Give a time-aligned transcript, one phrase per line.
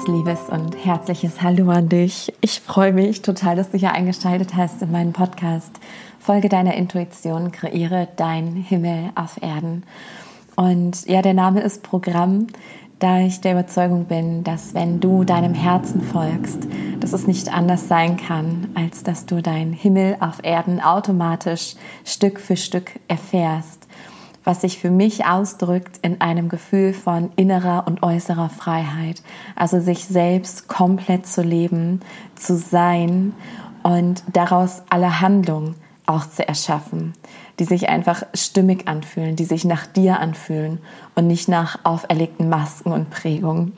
[0.00, 2.32] ganz liebes und herzliches Hallo an dich.
[2.40, 5.72] Ich freue mich total, dass du hier eingeschaltet hast in meinen Podcast.
[6.18, 9.82] Folge deiner Intuition, kreiere dein Himmel auf Erden.
[10.56, 12.46] Und ja, der Name ist Programm,
[12.98, 16.66] da ich der Überzeugung bin, dass wenn du deinem Herzen folgst,
[17.00, 22.40] dass es nicht anders sein kann, als dass du dein Himmel auf Erden automatisch Stück
[22.40, 23.86] für Stück erfährst
[24.44, 29.22] was sich für mich ausdrückt in einem Gefühl von innerer und äußerer Freiheit.
[29.54, 32.00] Also sich selbst komplett zu leben,
[32.36, 33.34] zu sein
[33.82, 35.74] und daraus alle Handlungen
[36.06, 37.12] auch zu erschaffen,
[37.58, 40.78] die sich einfach stimmig anfühlen, die sich nach dir anfühlen
[41.14, 43.76] und nicht nach auferlegten Masken und Prägungen.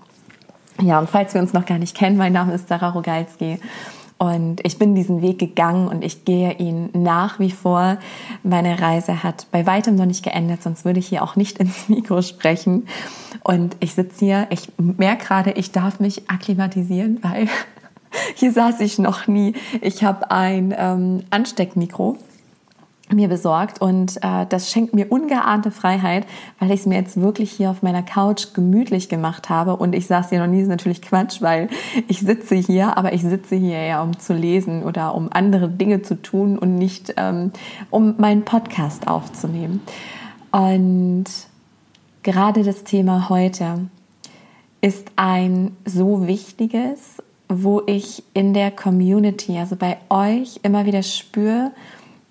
[0.80, 3.58] Ja, und falls wir uns noch gar nicht kennen, mein Name ist Sarah Rogalski
[4.22, 7.98] und ich bin diesen Weg gegangen und ich gehe ihn nach wie vor.
[8.44, 11.88] Meine Reise hat bei weitem noch nicht geendet, sonst würde ich hier auch nicht ins
[11.88, 12.86] Mikro sprechen.
[13.42, 17.48] Und ich sitze hier, ich merke gerade, ich darf mich akklimatisieren, weil
[18.36, 19.54] hier saß ich noch nie.
[19.80, 22.16] Ich habe ein ähm, Ansteckmikro
[23.10, 26.26] mir besorgt und äh, das schenkt mir ungeahnte Freiheit,
[26.58, 30.06] weil ich es mir jetzt wirklich hier auf meiner Couch gemütlich gemacht habe und ich
[30.06, 31.68] saß hier noch nie, ist natürlich Quatsch, weil
[32.08, 36.02] ich sitze hier, aber ich sitze hier ja, um zu lesen oder um andere Dinge
[36.02, 37.52] zu tun und nicht ähm,
[37.90, 39.82] um meinen Podcast aufzunehmen.
[40.50, 41.24] Und
[42.22, 43.88] gerade das Thema heute
[44.80, 51.72] ist ein so wichtiges, wo ich in der Community, also bei euch immer wieder spüre,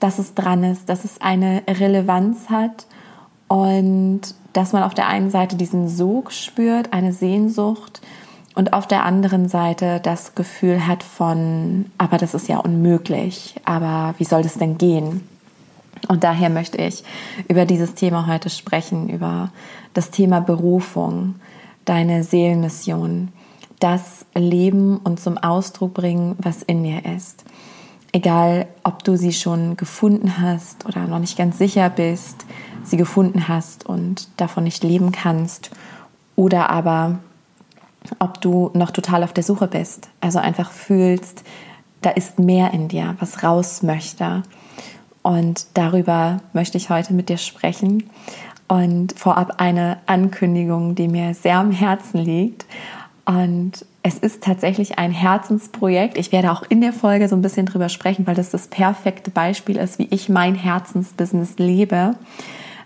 [0.02, 2.88] dass es dran ist, dass es eine Relevanz hat
[3.48, 4.22] und
[4.52, 8.02] dass man auf der einen Seite diesen Sog spürt, eine Sehnsucht
[8.56, 14.16] und auf der anderen Seite das Gefühl hat von, aber das ist ja unmöglich, aber
[14.18, 15.28] wie soll das denn gehen?
[16.08, 17.04] Und daher möchte ich
[17.48, 19.52] über dieses Thema heute sprechen, über
[19.94, 21.36] das Thema Berufung,
[21.86, 23.30] deine Seelenmission,
[23.80, 27.46] das Leben und zum Ausdruck bringen, was in dir ist.
[28.14, 32.46] Egal, ob du sie schon gefunden hast oder noch nicht ganz sicher bist,
[32.84, 35.72] sie gefunden hast und davon nicht leben kannst,
[36.36, 37.20] oder aber
[38.20, 41.44] ob du noch total auf der Suche bist, also einfach fühlst,
[42.02, 44.44] da ist mehr in dir, was raus möchte.
[45.22, 48.10] Und darüber möchte ich heute mit dir sprechen.
[48.68, 52.66] Und vorab eine Ankündigung, die mir sehr am Herzen liegt.
[53.26, 56.18] Und es ist tatsächlich ein Herzensprojekt.
[56.18, 59.30] Ich werde auch in der Folge so ein bisschen drüber sprechen, weil das das perfekte
[59.30, 62.16] Beispiel ist, wie ich mein Herzensbusiness lebe.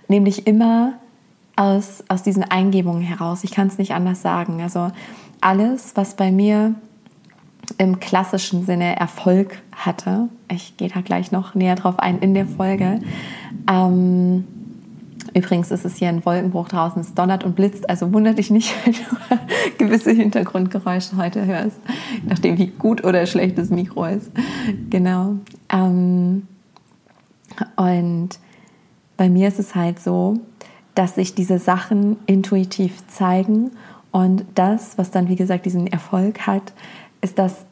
[0.08, 0.94] Nämlich immer
[1.56, 3.44] aus, aus diesen Eingebungen heraus.
[3.44, 4.62] Ich kann es nicht anders sagen.
[4.62, 4.92] Also
[5.40, 6.76] alles, was bei mir
[7.78, 12.46] im klassischen Sinne Erfolg hatte, ich gehe da gleich noch näher drauf ein in der
[12.46, 13.00] Folge,
[13.72, 14.46] ähm,
[15.36, 18.74] Übrigens ist es hier ein Wolkenbruch draußen, es donnert und blitzt, also wundert dich nicht,
[18.86, 21.78] wenn du gewisse Hintergrundgeräusche heute hörst,
[22.26, 24.32] nachdem wie gut oder schlecht das Mikro ist.
[24.90, 25.36] Genau.
[25.70, 26.48] Ähm,
[27.76, 28.30] und
[29.18, 30.40] bei mir ist es halt so,
[30.96, 33.72] dass sich diese Sachen intuitiv zeigen
[34.12, 36.72] und das, was dann wie gesagt diesen Erfolg hat,
[37.20, 37.66] ist das,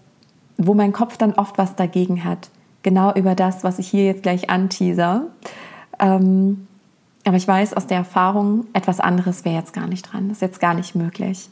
[0.57, 2.50] wo mein Kopf dann oft was dagegen hat.
[2.81, 5.28] Genau über das, was ich hier jetzt gleich anteaser.
[6.00, 6.68] Ähm,
[7.25, 10.41] aber ich weiß aus der Erfahrung, etwas anderes wäre jetzt gar nicht dran, das ist
[10.41, 11.50] jetzt gar nicht möglich.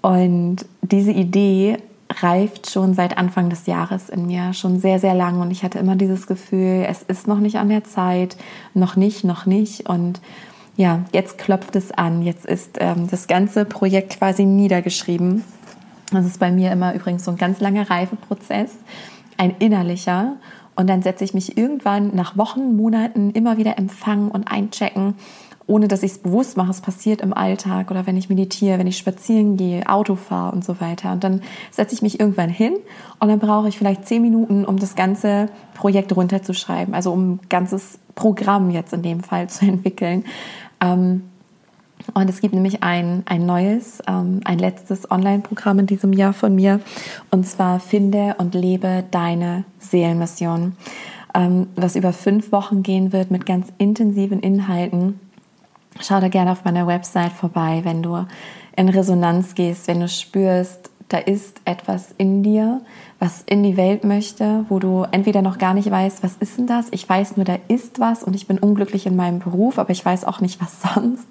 [0.00, 1.78] Und diese Idee
[2.20, 5.40] reift schon seit Anfang des Jahres in mir, schon sehr, sehr lang.
[5.40, 8.36] Und ich hatte immer dieses Gefühl, es ist noch nicht an der Zeit,
[8.74, 9.88] noch nicht, noch nicht.
[9.88, 10.20] Und
[10.76, 15.44] ja, jetzt klopft es an, jetzt ist ähm, das ganze Projekt quasi niedergeschrieben.
[16.12, 18.70] Das ist bei mir immer übrigens so ein ganz langer Reifeprozess,
[19.36, 20.36] ein innerlicher.
[20.78, 25.14] Und dann setze ich mich irgendwann nach Wochen, Monaten immer wieder empfangen und einchecken,
[25.66, 26.70] ohne dass ich es bewusst mache.
[26.70, 30.64] Es passiert im Alltag oder wenn ich meditiere, wenn ich spazieren gehe, Auto fahre und
[30.64, 31.10] so weiter.
[31.10, 32.76] Und dann setze ich mich irgendwann hin
[33.18, 36.94] und dann brauche ich vielleicht zehn Minuten, um das ganze Projekt runterzuschreiben.
[36.94, 40.26] Also um ein ganzes Programm jetzt in dem Fall zu entwickeln.
[40.80, 41.24] Ähm,
[42.14, 46.54] und es gibt nämlich ein, ein neues, ähm, ein letztes Online-Programm in diesem Jahr von
[46.54, 46.80] mir.
[47.30, 50.76] Und zwar Finde und lebe deine Seelenmission.
[51.34, 55.20] Ähm, was über fünf Wochen gehen wird mit ganz intensiven Inhalten.
[56.00, 58.24] Schau da gerne auf meiner Website vorbei, wenn du
[58.76, 62.82] in Resonanz gehst, wenn du spürst, da ist etwas in dir,
[63.18, 66.66] was in die Welt möchte, wo du entweder noch gar nicht weißt, was ist denn
[66.66, 66.86] das?
[66.90, 70.04] Ich weiß nur, da ist was und ich bin unglücklich in meinem Beruf, aber ich
[70.04, 71.26] weiß auch nicht, was sonst.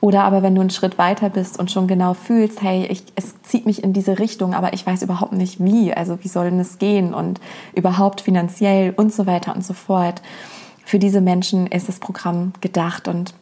[0.00, 3.40] Oder aber wenn du einen Schritt weiter bist und schon genau fühlst, hey, ich, es
[3.42, 6.60] zieht mich in diese Richtung, aber ich weiß überhaupt nicht wie, also wie soll denn
[6.60, 7.40] es gehen und
[7.74, 10.22] überhaupt finanziell und so weiter und so fort.
[10.84, 13.34] Für diese Menschen ist das Programm gedacht und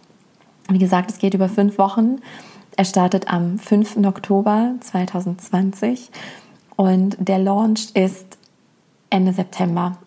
[0.69, 2.19] wie gesagt, es geht über fünf Wochen
[2.77, 3.99] Er startet am 5.
[4.05, 6.11] Oktober 2020
[6.77, 8.39] und der Launch ist
[9.11, 9.99] Ende September.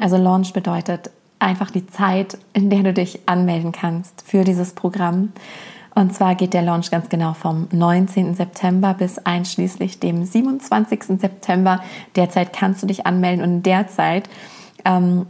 [0.00, 5.32] Also Launch bedeutet einfach die Zeit, in der du dich anmelden kannst für dieses Programm.
[5.94, 8.34] Und zwar geht der Launch ganz genau vom 19.
[8.34, 11.20] September bis einschließlich dem 27.
[11.20, 11.80] September.
[12.16, 14.28] Derzeit kannst du dich anmelden und derzeit
[14.84, 15.26] ähm,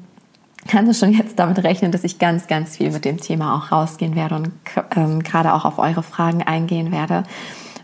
[0.69, 3.73] kannst du schon jetzt damit rechnen, dass ich ganz, ganz viel mit dem Thema auch
[3.73, 4.53] rausgehen werde und
[4.95, 7.25] ähm, gerade auch auf eure Fragen eingehen werde,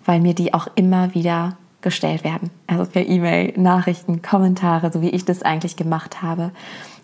[0.05, 2.51] weil mir die auch immer wieder gestellt werden.
[2.67, 6.51] Also per E-Mail, Nachrichten, Kommentare, so wie ich das eigentlich gemacht habe.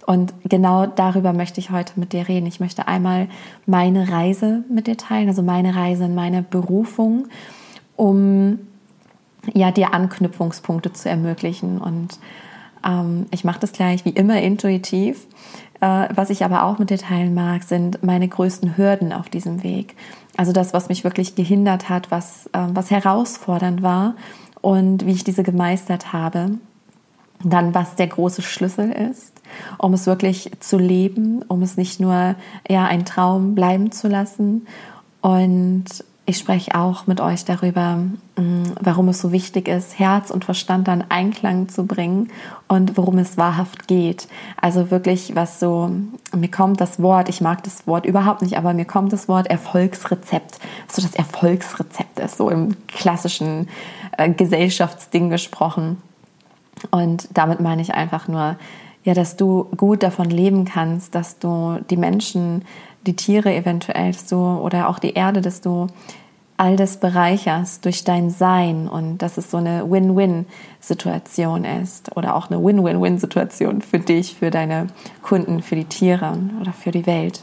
[0.07, 2.47] Und genau darüber möchte ich heute mit dir reden.
[2.47, 3.29] Ich möchte einmal
[3.67, 7.29] meine Reise mit dir teilen, also meine Reise in meine Berufung,
[7.97, 8.59] um
[9.53, 11.79] ja dir Anknüpfungspunkte zu ermöglichen.
[11.79, 12.19] Und
[12.85, 15.27] ähm, ich mache das gleich wie immer intuitiv.
[15.81, 19.63] Äh, was ich aber auch mit dir teilen mag, sind meine größten Hürden auf diesem
[19.63, 19.97] Weg.
[20.37, 24.15] Also das, was mich wirklich gehindert hat, was, äh, was herausfordernd war
[24.61, 26.59] und wie ich diese gemeistert habe.
[27.43, 29.34] Dann, was der große Schlüssel ist,
[29.79, 32.35] um es wirklich zu leben, um es nicht nur
[32.69, 34.67] ja, ein Traum bleiben zu lassen.
[35.21, 35.85] Und
[36.27, 37.97] ich spreche auch mit euch darüber,
[38.37, 42.31] mm, warum es so wichtig ist, Herz und Verstand dann Einklang zu bringen
[42.67, 44.27] und worum es wahrhaft geht.
[44.59, 45.91] Also wirklich, was so,
[46.35, 49.49] mir kommt das Wort, ich mag das Wort überhaupt nicht, aber mir kommt das Wort
[49.49, 53.69] Erfolgsrezept, so das Erfolgsrezept ist, so im klassischen
[54.17, 55.99] äh, Gesellschaftsding gesprochen.
[56.91, 58.57] Und damit meine ich einfach nur,
[59.05, 62.65] ja, dass du gut davon leben kannst, dass du die Menschen
[63.07, 65.89] die Tiere eventuell, dass du, oder auch die Erde, dass du
[66.57, 72.49] all das bereicherst durch dein Sein und dass es so eine Win-Win-Situation ist oder auch
[72.49, 74.87] eine Win-Win-Win-Situation für dich, für deine
[75.23, 77.43] Kunden, für die Tiere oder für die Welt.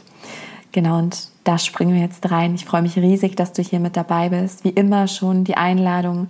[0.72, 2.54] Genau, und da springen wir jetzt rein.
[2.54, 4.64] Ich freue mich riesig, dass du hier mit dabei bist.
[4.64, 6.28] Wie immer schon die Einladung,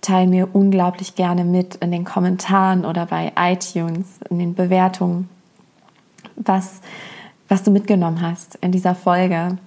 [0.00, 5.28] teile mir unglaublich gerne mit in den Kommentaren oder bei iTunes, in den Bewertungen,
[6.36, 6.80] was
[7.48, 9.58] was du mitgenommen hast in dieser Folge.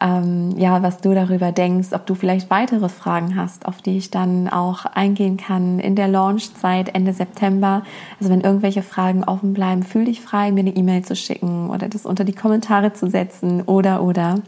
[0.00, 4.10] Ähm, ja, was du darüber denkst, ob du vielleicht weitere Fragen hast, auf die ich
[4.10, 7.82] dann auch eingehen kann in der Launchzeit Ende September.
[8.18, 11.88] Also wenn irgendwelche Fragen offen bleiben, fühl dich frei, mir eine E-Mail zu schicken oder
[11.88, 14.40] das unter die Kommentare zu setzen oder oder.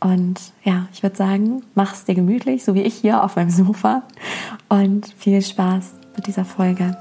[0.00, 3.50] Und ja, ich würde sagen, mach es dir gemütlich, so wie ich hier auf meinem
[3.50, 4.02] Sofa.
[4.68, 6.96] Und viel Spaß mit dieser Folge.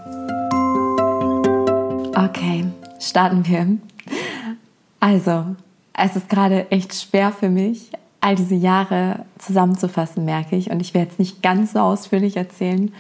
[2.15, 2.65] Okay,
[2.99, 3.77] starten wir.
[4.99, 5.55] Also,
[5.93, 7.91] es ist gerade echt schwer für mich,
[8.21, 10.71] all diese Jahre zusammenzufassen, merke ich.
[10.71, 12.91] Und ich werde jetzt nicht ganz so ausführlich erzählen,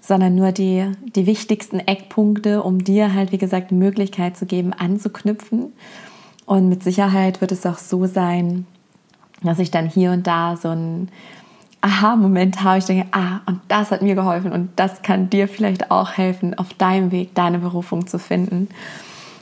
[0.00, 4.72] sondern nur die, die wichtigsten Eckpunkte, um dir halt, wie gesagt, die Möglichkeit zu geben,
[4.72, 5.72] anzuknüpfen.
[6.46, 8.66] Und mit Sicherheit wird es auch so sein,
[9.42, 11.10] dass ich dann hier und da so einen
[11.80, 12.78] Aha-Moment habe.
[12.78, 16.58] Ich denke, ah, und das hat mir geholfen und das kann dir vielleicht auch helfen,
[16.58, 18.68] auf deinem Weg deine Berufung zu finden.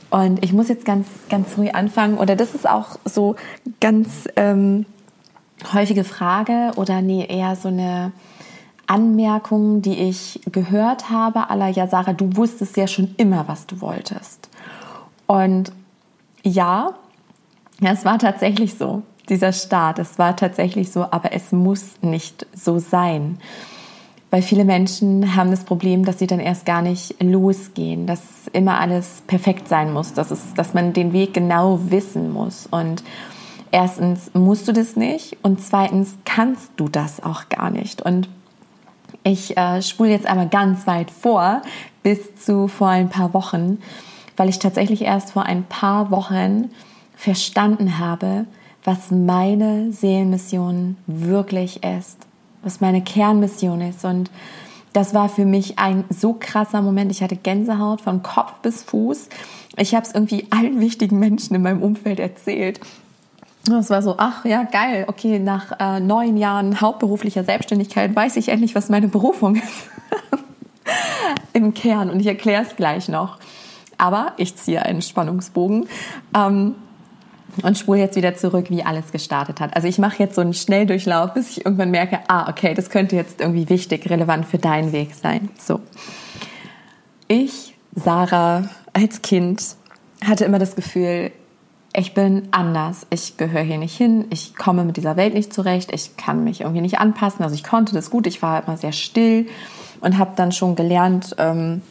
[0.09, 3.35] Und ich muss jetzt ganz, ganz früh anfangen, oder das ist auch so
[3.81, 4.85] ganz ähm,
[5.73, 8.11] häufige Frage oder nee, eher so eine
[8.87, 13.81] Anmerkung, die ich gehört habe, aller ja, Sarah, du wusstest ja schon immer, was du
[13.81, 14.49] wolltest.
[15.25, 15.71] Und
[16.43, 16.93] ja,
[17.81, 22.79] es war tatsächlich so, dieser Start, es war tatsächlich so, aber es muss nicht so
[22.79, 23.39] sein.
[24.31, 28.21] Weil viele Menschen haben das Problem, dass sie dann erst gar nicht losgehen, dass
[28.51, 32.67] immer alles perfekt sein muss, dass, es, dass man den Weg genau wissen muss.
[32.69, 33.03] Und
[33.71, 38.01] erstens musst du das nicht und zweitens kannst du das auch gar nicht.
[38.01, 38.27] Und
[39.23, 41.61] ich äh, spule jetzt einmal ganz weit vor,
[42.03, 43.79] bis zu vor ein paar Wochen,
[44.37, 46.69] weil ich tatsächlich erst vor ein paar Wochen
[47.15, 48.45] verstanden habe,
[48.85, 52.25] was meine Seelenmission wirklich ist
[52.65, 54.03] was meine Kernmission ist.
[54.03, 54.29] Und
[54.91, 57.11] das war für mich ein so krasser Moment.
[57.11, 59.29] Ich hatte Gänsehaut von Kopf bis Fuß.
[59.77, 62.81] Ich habe es irgendwie allen wichtigen Menschen in meinem Umfeld erzählt.
[63.65, 68.49] Das war so, ach ja, geil, okay, nach äh, neun Jahren hauptberuflicher Selbstständigkeit weiß ich
[68.49, 69.89] endlich, was meine Berufung ist.
[71.53, 72.09] Im Kern.
[72.09, 73.37] Und ich erkläre es gleich noch.
[73.97, 75.87] Aber ich ziehe einen Spannungsbogen.
[76.35, 76.75] Ähm,
[77.63, 79.75] und spule jetzt wieder zurück, wie alles gestartet hat.
[79.75, 83.15] Also ich mache jetzt so einen Schnelldurchlauf, bis ich irgendwann merke, ah, okay, das könnte
[83.15, 85.49] jetzt irgendwie wichtig, relevant für deinen Weg sein.
[85.57, 85.79] So.
[87.27, 89.63] Ich, Sarah, als Kind
[90.23, 91.31] hatte immer das Gefühl,
[91.97, 95.93] ich bin anders, ich gehöre hier nicht hin, ich komme mit dieser Welt nicht zurecht,
[95.93, 97.43] ich kann mich irgendwie nicht anpassen.
[97.43, 99.47] Also ich konnte das gut, ich war immer sehr still
[100.01, 101.81] und habe dann schon gelernt, ähm,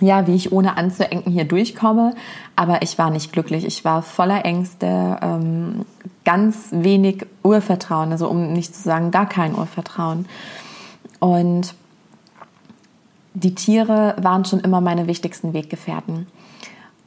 [0.00, 2.14] ja, wie ich ohne anzuenken hier durchkomme.
[2.56, 3.64] Aber ich war nicht glücklich.
[3.64, 5.84] Ich war voller Ängste, ähm,
[6.24, 10.26] ganz wenig Urvertrauen, also um nicht zu sagen gar kein Urvertrauen.
[11.20, 11.74] Und
[13.34, 16.26] die Tiere waren schon immer meine wichtigsten Weggefährten.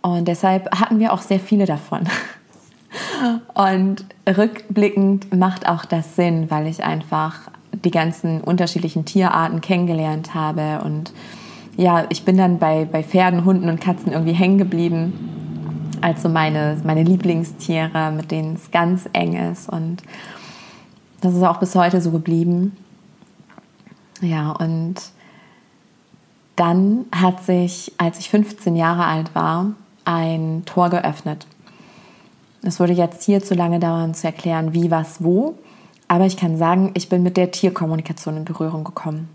[0.01, 2.01] Und deshalb hatten wir auch sehr viele davon.
[3.53, 10.81] Und rückblickend macht auch das Sinn, weil ich einfach die ganzen unterschiedlichen Tierarten kennengelernt habe.
[10.83, 11.11] Und
[11.77, 15.93] ja, ich bin dann bei, bei Pferden, Hunden und Katzen irgendwie hängen geblieben.
[16.01, 19.69] Also meine, meine Lieblingstiere, mit denen es ganz eng ist.
[19.69, 20.01] Und
[21.21, 22.75] das ist auch bis heute so geblieben.
[24.21, 24.95] Ja, und
[26.55, 29.73] dann hat sich, als ich 15 Jahre alt war,
[30.05, 31.45] ein Tor geöffnet.
[32.63, 35.59] Es würde jetzt hier zu lange dauern zu erklären, wie, was, wo.
[36.07, 39.29] Aber ich kann sagen, ich bin mit der Tierkommunikation in Berührung gekommen.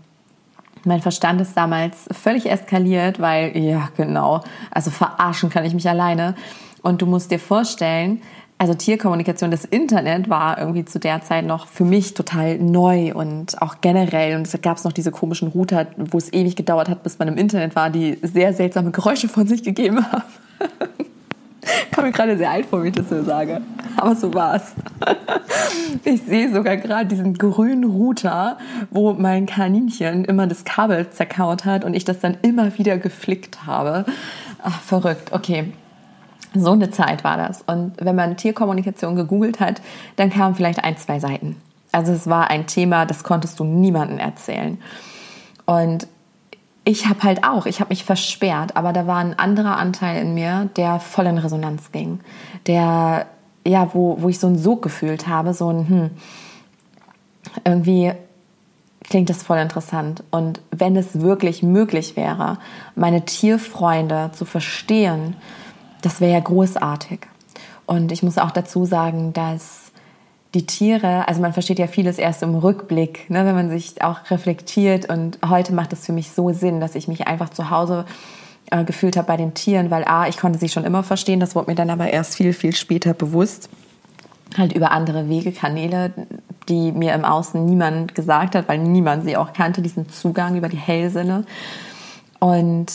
[0.85, 6.35] Mein Verstand ist damals völlig eskaliert, weil, ja, genau, also verarschen kann ich mich alleine.
[6.81, 8.21] Und du musst dir vorstellen,
[8.57, 13.61] also Tierkommunikation, das Internet war irgendwie zu der Zeit noch für mich total neu und
[13.61, 14.35] auch generell.
[14.35, 17.27] Und es gab es noch diese komischen Router, wo es ewig gedauert hat, bis man
[17.27, 20.23] im Internet war, die sehr seltsame Geräusche von sich gegeben haben.
[21.93, 23.61] Komme mir gerade sehr alt vor, wie ich das so sage.
[23.97, 24.73] Aber so war's.
[26.05, 28.57] Ich sehe sogar gerade diesen grünen Router,
[28.89, 33.65] wo mein Kaninchen immer das Kabel zerkaut hat und ich das dann immer wieder geflickt
[33.65, 34.05] habe.
[34.61, 35.31] Ach, verrückt.
[35.31, 35.71] Okay.
[36.55, 37.61] So eine Zeit war das.
[37.61, 39.81] Und wenn man Tierkommunikation gegoogelt hat,
[40.15, 41.55] dann kamen vielleicht ein, zwei Seiten.
[41.91, 44.79] Also es war ein Thema, das konntest du niemandem erzählen.
[45.65, 46.07] Und
[46.85, 50.33] ich habe halt auch, ich habe mich versperrt, aber da war ein anderer Anteil in
[50.33, 52.19] mir, der voll in Resonanz ging.
[52.67, 53.27] Der,
[53.65, 56.09] ja, wo, wo ich so ein Sog gefühlt habe, so ein, hm,
[57.63, 58.11] irgendwie
[59.03, 60.23] klingt das voll interessant.
[60.31, 62.57] Und wenn es wirklich möglich wäre,
[62.95, 65.35] meine Tierfreunde zu verstehen,
[66.01, 67.19] das wäre ja großartig.
[67.85, 69.82] Und ich muss auch dazu sagen, dass
[70.53, 74.29] die Tiere, also man versteht ja vieles erst im Rückblick, ne, wenn man sich auch
[74.29, 75.09] reflektiert.
[75.09, 78.05] Und heute macht es für mich so Sinn, dass ich mich einfach zu Hause
[78.69, 81.55] äh, gefühlt habe bei den Tieren, weil A, ich konnte sie schon immer verstehen, das
[81.55, 83.69] wurde mir dann aber erst viel, viel später bewusst.
[84.55, 86.13] Halt über andere Wege, Kanäle,
[86.69, 90.69] die mir im Außen niemand gesagt hat, weil niemand sie auch kannte, diesen Zugang über
[90.69, 91.45] die Hellsinne.
[92.39, 92.87] Und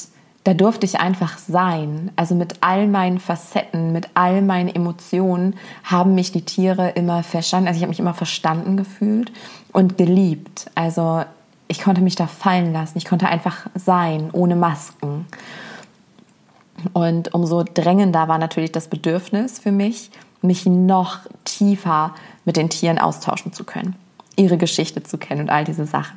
[0.48, 2.10] da durfte ich einfach sein.
[2.16, 7.68] Also mit all meinen Facetten, mit all meinen Emotionen haben mich die Tiere immer verstanden.
[7.68, 9.30] Also ich habe mich immer verstanden gefühlt
[9.74, 10.70] und geliebt.
[10.74, 11.22] Also
[11.68, 12.96] ich konnte mich da fallen lassen.
[12.96, 15.26] Ich konnte einfach sein, ohne Masken.
[16.94, 22.14] Und umso drängender war natürlich das Bedürfnis für mich, mich noch tiefer
[22.46, 23.96] mit den Tieren austauschen zu können,
[24.34, 26.16] ihre Geschichte zu kennen und all diese Sachen.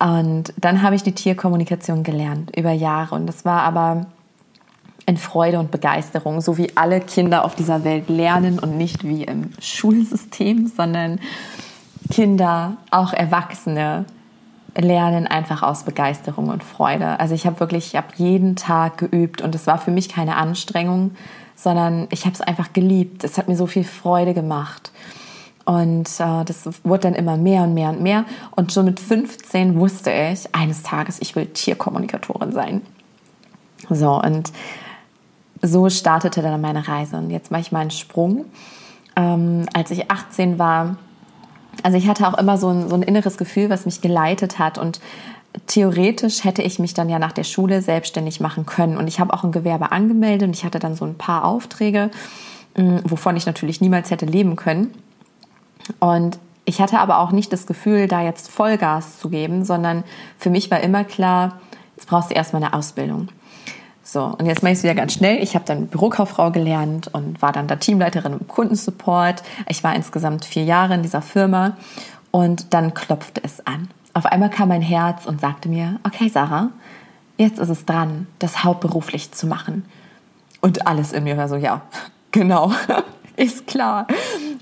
[0.00, 3.14] Und dann habe ich die Tierkommunikation gelernt über Jahre.
[3.14, 4.06] Und das war aber
[5.06, 9.24] in Freude und Begeisterung, so wie alle Kinder auf dieser Welt lernen und nicht wie
[9.24, 11.20] im Schulsystem, sondern
[12.10, 14.04] Kinder, auch Erwachsene,
[14.76, 17.18] lernen einfach aus Begeisterung und Freude.
[17.18, 20.36] Also ich habe wirklich, ich habe jeden Tag geübt und es war für mich keine
[20.36, 21.12] Anstrengung,
[21.56, 23.24] sondern ich habe es einfach geliebt.
[23.24, 24.92] Es hat mir so viel Freude gemacht.
[25.70, 28.24] Und äh, das wurde dann immer mehr und mehr und mehr.
[28.56, 32.80] Und schon mit 15 wusste ich, eines Tages, ich will Tierkommunikatorin sein.
[33.88, 34.50] So, und
[35.62, 37.18] so startete dann meine Reise.
[37.18, 38.46] Und jetzt mache ich mal einen Sprung.
[39.14, 40.96] Ähm, als ich 18 war,
[41.84, 44.76] also ich hatte auch immer so ein, so ein inneres Gefühl, was mich geleitet hat.
[44.76, 45.00] Und
[45.68, 48.96] theoretisch hätte ich mich dann ja nach der Schule selbstständig machen können.
[48.96, 52.10] Und ich habe auch ein Gewerbe angemeldet und ich hatte dann so ein paar Aufträge,
[53.04, 54.92] wovon ich natürlich niemals hätte leben können.
[55.98, 60.04] Und ich hatte aber auch nicht das Gefühl, da jetzt Vollgas zu geben, sondern
[60.38, 61.60] für mich war immer klar,
[61.96, 63.28] jetzt brauchst du erstmal eine Ausbildung.
[64.02, 65.42] So, und jetzt mache ich es wieder ganz schnell.
[65.42, 69.42] Ich habe dann Bürokauffrau gelernt und war dann da Teamleiterin im Kundensupport.
[69.68, 71.76] Ich war insgesamt vier Jahre in dieser Firma
[72.30, 73.88] und dann klopfte es an.
[74.12, 76.70] Auf einmal kam mein Herz und sagte mir, okay Sarah,
[77.36, 79.84] jetzt ist es dran, das hauptberuflich zu machen.
[80.60, 81.82] Und alles in mir war so, ja,
[82.32, 82.72] genau,
[83.40, 84.06] ist klar,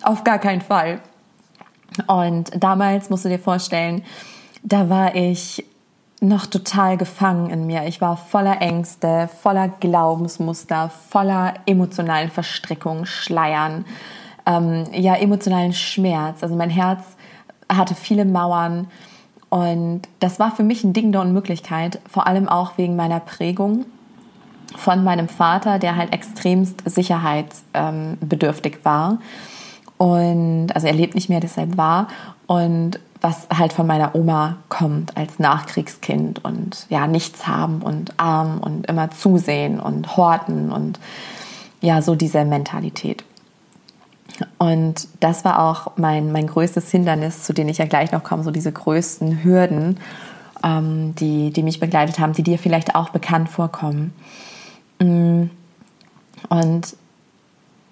[0.02, 1.00] auf gar keinen Fall.
[2.06, 4.04] Und damals musst du dir vorstellen,
[4.62, 5.64] da war ich
[6.20, 7.86] noch total gefangen in mir.
[7.86, 13.84] Ich war voller Ängste, voller Glaubensmuster, voller emotionalen Verstrickungen, Schleiern,
[14.46, 16.42] ähm, ja, emotionalen Schmerz.
[16.42, 17.02] Also mein Herz
[17.68, 18.88] hatte viele Mauern
[19.48, 23.86] und das war für mich ein Ding der Unmöglichkeit, vor allem auch wegen meiner Prägung
[24.76, 29.18] von meinem Vater, der halt extremst sicherheitsbedürftig war.
[29.96, 32.08] Und also er lebt nicht mehr, deshalb war.
[32.46, 38.60] Und was halt von meiner Oma kommt als Nachkriegskind und ja, nichts haben und arm
[38.60, 41.00] und immer zusehen und horten und
[41.80, 43.24] ja, so diese Mentalität.
[44.58, 48.44] Und das war auch mein, mein größtes Hindernis, zu denen ich ja gleich noch komme,
[48.44, 49.98] so diese größten Hürden,
[50.62, 54.12] ähm, die, die mich begleitet haben, die dir vielleicht auch bekannt vorkommen.
[54.98, 55.44] Mm.
[56.48, 56.96] Und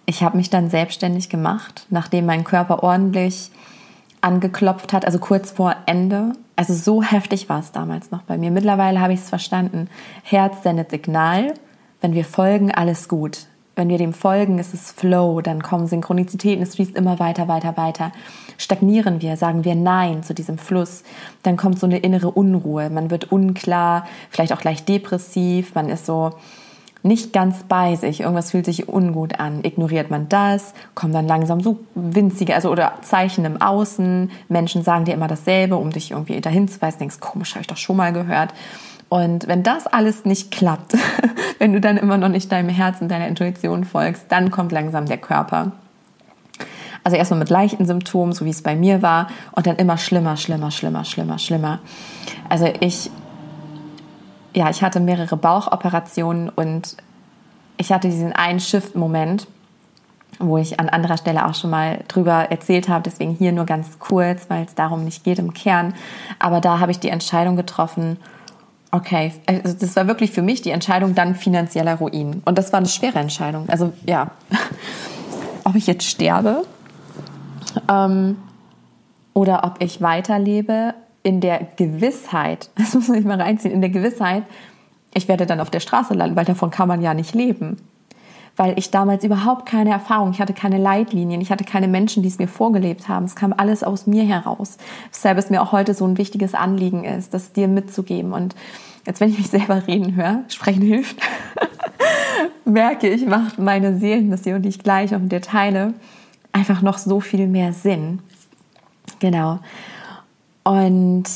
[0.06, 3.50] ich habe mich dann selbstständig gemacht, nachdem mein Körper ordentlich
[4.20, 6.32] angeklopft hat, also kurz vor Ende.
[6.54, 8.50] Also so heftig war es damals noch bei mir.
[8.50, 9.88] Mittlerweile habe ich es verstanden.
[10.22, 11.54] Herz sendet Signal.
[12.00, 13.46] Wenn wir folgen, alles gut.
[13.74, 17.76] Wenn wir dem folgen, ist es Flow, dann kommen Synchronizitäten, es fließt immer weiter, weiter,
[17.76, 18.10] weiter.
[18.56, 21.02] Stagnieren wir, sagen wir Nein zu diesem Fluss,
[21.42, 22.88] dann kommt so eine innere Unruhe.
[22.88, 26.32] Man wird unklar, vielleicht auch leicht depressiv, man ist so,
[27.06, 31.60] nicht ganz bei sich, irgendwas fühlt sich ungut an, ignoriert man das, kommen dann langsam
[31.60, 36.40] so winzige, also oder Zeichen im Außen, Menschen sagen dir immer dasselbe, um dich irgendwie
[36.40, 38.52] dahin zu weisen, denkst, komisch, habe ich doch schon mal gehört.
[39.08, 40.94] Und wenn das alles nicht klappt,
[41.58, 45.18] wenn du dann immer noch nicht deinem Herzen, deiner Intuition folgst, dann kommt langsam der
[45.18, 45.72] Körper.
[47.04, 50.36] Also erstmal mit leichten Symptomen, so wie es bei mir war, und dann immer schlimmer,
[50.36, 51.78] schlimmer, schlimmer, schlimmer, schlimmer.
[52.48, 53.10] Also ich
[54.56, 56.96] ja, ich hatte mehrere Bauchoperationen und
[57.76, 59.46] ich hatte diesen einen Shift-Moment,
[60.38, 63.98] wo ich an anderer Stelle auch schon mal drüber erzählt habe, deswegen hier nur ganz
[63.98, 65.92] kurz, weil es darum nicht geht im Kern.
[66.38, 68.16] Aber da habe ich die Entscheidung getroffen,
[68.92, 72.40] okay, also das war wirklich für mich die Entscheidung dann finanzieller Ruin.
[72.46, 73.68] Und das war eine schwere Entscheidung.
[73.68, 74.30] Also ja,
[75.64, 76.62] ob ich jetzt sterbe
[77.90, 78.38] ähm,
[79.34, 80.94] oder ob ich weiterlebe
[81.26, 84.44] in der Gewissheit, das muss man sich mal reinziehen, in der Gewissheit,
[85.12, 87.78] ich werde dann auf der Straße landen, weil davon kann man ja nicht leben.
[88.54, 92.28] Weil ich damals überhaupt keine Erfahrung, ich hatte keine Leitlinien, ich hatte keine Menschen, die
[92.28, 93.26] es mir vorgelebt haben.
[93.26, 94.78] Es kam alles aus mir heraus.
[95.10, 98.32] Weshalb es mir auch heute so ein wichtiges Anliegen ist, das dir mitzugeben.
[98.32, 98.54] Und
[99.04, 101.16] jetzt, wenn ich mich selber reden höre, sprechen hilft,
[102.64, 105.92] merke ich, macht meine Seelenmission, die ich gleich auf dir teile,
[106.52, 108.20] einfach noch so viel mehr Sinn.
[109.18, 109.58] Genau.
[110.66, 111.26] Und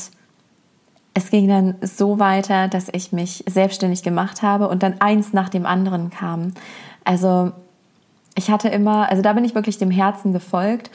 [1.13, 5.47] es ging dann so weiter, dass ich mich selbstständig gemacht habe und dann eins nach
[5.47, 6.53] dem anderen kam.
[7.05, 7.53] Also
[8.35, 10.91] ich hatte immer, also da bin ich wirklich dem Herzen gefolgt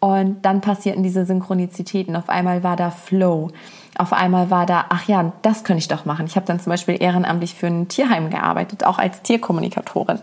[0.00, 2.14] und dann passierten diese Synchronizitäten.
[2.14, 3.52] Auf einmal war da Flow
[3.96, 6.26] auf einmal war da, ach ja, das könnte ich doch machen.
[6.26, 10.20] Ich habe dann zum Beispiel ehrenamtlich für ein Tierheim gearbeitet, auch als Tierkommunikatorin.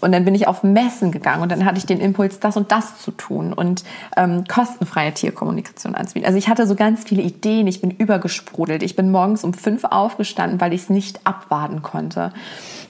[0.00, 2.72] Und dann bin ich auf Messen gegangen und dann hatte ich den Impuls, das und
[2.72, 3.84] das zu tun und
[4.16, 6.26] ähm, kostenfreie Tierkommunikation anzubieten.
[6.26, 8.82] Also ich hatte so ganz viele Ideen, ich bin übergesprudelt.
[8.82, 12.32] Ich bin morgens um fünf aufgestanden, weil ich es nicht abwarten konnte.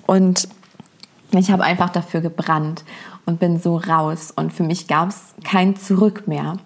[0.07, 0.49] Und
[1.33, 2.85] ich habe einfach dafür gebrannt
[3.27, 4.33] und bin so raus.
[4.35, 6.57] Und für mich gab es kein Zurück mehr.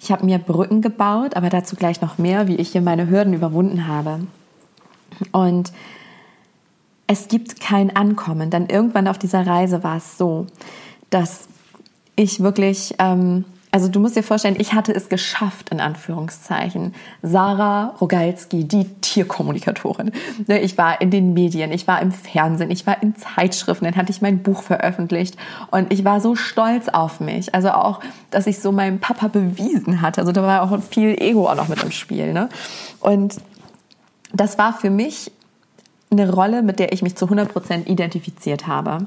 [0.00, 3.34] Ich habe mir Brücken gebaut, aber dazu gleich noch mehr, wie ich hier meine Hürden
[3.34, 4.20] überwunden habe.
[5.32, 5.72] Und
[7.06, 8.50] es gibt kein Ankommen.
[8.50, 10.46] Dann irgendwann auf dieser Reise war es so,
[11.10, 11.48] dass
[12.16, 16.94] ich wirklich ähm, also du musst dir vorstellen, ich hatte es geschafft, in Anführungszeichen.
[17.22, 20.12] Sarah Rogalski, die Tierkommunikatorin.
[20.46, 23.96] Ne, ich war in den Medien, ich war im Fernsehen, ich war in Zeitschriften, dann
[23.96, 25.36] hatte ich mein Buch veröffentlicht
[25.70, 27.54] und ich war so stolz auf mich.
[27.54, 28.00] Also auch,
[28.30, 30.22] dass ich so meinem Papa bewiesen hatte.
[30.22, 32.32] Also da war auch viel Ego auch noch mit im Spiel.
[32.32, 32.48] Ne?
[33.00, 33.36] Und
[34.32, 35.30] das war für mich
[36.10, 39.06] eine Rolle, mit der ich mich zu 100 Prozent identifiziert habe.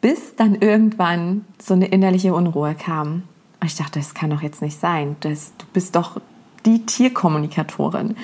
[0.00, 3.24] Bis dann irgendwann so eine innerliche Unruhe kam
[3.64, 5.16] ich dachte, das kann doch jetzt nicht sein.
[5.20, 6.20] Das, du bist doch
[6.64, 8.16] die Tierkommunikatorin.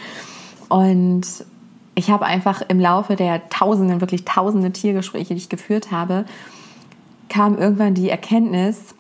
[0.69, 1.27] Und
[1.95, 6.25] ich habe einfach im Laufe der tausenden, wirklich tausende Tiergespräche, die ich geführt habe,
[7.29, 8.95] kam irgendwann die Erkenntnis,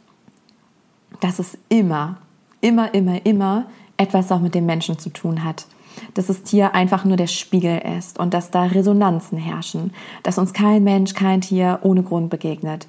[1.20, 2.16] dass es immer,
[2.60, 3.66] immer, immer, immer
[3.96, 5.66] etwas auch mit dem Menschen zu tun hat.
[6.14, 9.92] Dass das Tier einfach nur der Spiegel ist und dass da Resonanzen herrschen,
[10.24, 12.88] dass uns kein Mensch, kein Tier ohne Grund begegnet.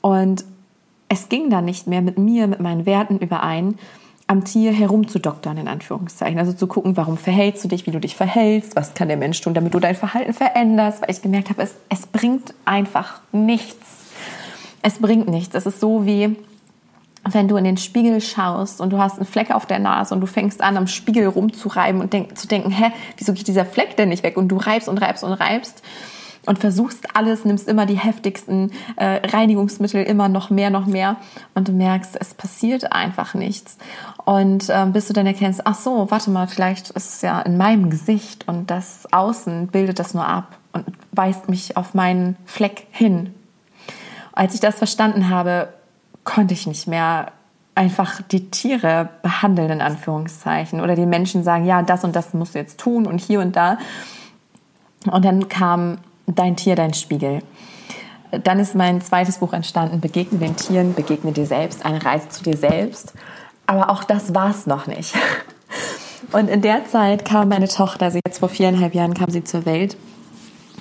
[0.00, 0.44] Und
[1.08, 3.78] es ging dann nicht mehr mit mir, mit meinen Werten überein,
[4.26, 6.38] am Tier herumzudoktern, in Anführungszeichen.
[6.38, 9.40] Also zu gucken, warum verhältst du dich, wie du dich verhältst, was kann der Mensch
[9.40, 13.86] tun, damit du dein Verhalten veränderst, weil ich gemerkt habe, es, es bringt einfach nichts.
[14.82, 15.54] Es bringt nichts.
[15.54, 16.36] Es ist so wie,
[17.24, 20.20] wenn du in den Spiegel schaust und du hast einen Fleck auf der Nase und
[20.20, 23.96] du fängst an, am Spiegel rumzureiben und denk, zu denken, hä, wieso geht dieser Fleck
[23.96, 24.36] denn nicht weg?
[24.36, 26.17] Und du reibst und reibst und reibst und
[26.58, 31.16] versuchst alles, nimmst immer die heftigsten äh, Reinigungsmittel, immer noch mehr, noch mehr
[31.54, 33.78] und du merkst, es passiert einfach nichts.
[34.24, 37.56] Und äh, bis du dann erkennst, ach so, warte mal, vielleicht ist es ja in
[37.56, 42.86] meinem Gesicht und das Außen bildet das nur ab und weist mich auf meinen Fleck
[42.90, 43.34] hin.
[44.32, 45.72] Als ich das verstanden habe,
[46.24, 47.32] konnte ich nicht mehr
[47.74, 50.80] einfach die Tiere behandeln, in Anführungszeichen.
[50.80, 53.54] Oder den Menschen sagen, ja, das und das musst du jetzt tun und hier und
[53.54, 53.78] da.
[55.10, 57.42] Und dann kam dein Tier, dein Spiegel.
[58.44, 62.42] Dann ist mein zweites Buch entstanden, Begegne den Tieren, begegne dir selbst, eine Reise zu
[62.44, 63.14] dir selbst.
[63.66, 65.14] Aber auch das war es noch nicht.
[66.32, 69.64] Und in der Zeit kam meine Tochter, sie jetzt vor viereinhalb Jahren kam sie zur
[69.64, 69.96] Welt.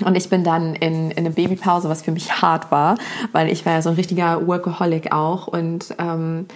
[0.04, 2.98] Und ich bin dann in, in eine Babypause, was für mich hart war,
[3.32, 5.48] weil ich war ja so ein richtiger Workaholic auch.
[5.48, 6.48] Und ähm,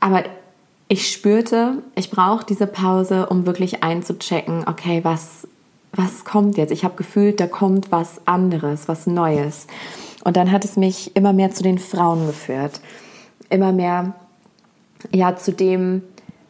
[0.00, 0.24] aber
[0.88, 5.48] ich spürte, ich brauche diese Pause, um wirklich einzuchecken, okay, was,
[5.96, 6.70] was kommt jetzt?
[6.70, 9.66] Ich habe gefühlt, da kommt was anderes, was Neues.
[10.24, 12.80] Und dann hat es mich immer mehr zu den Frauen geführt.
[13.50, 14.14] Immer mehr,
[15.12, 16.02] ja, zu dem,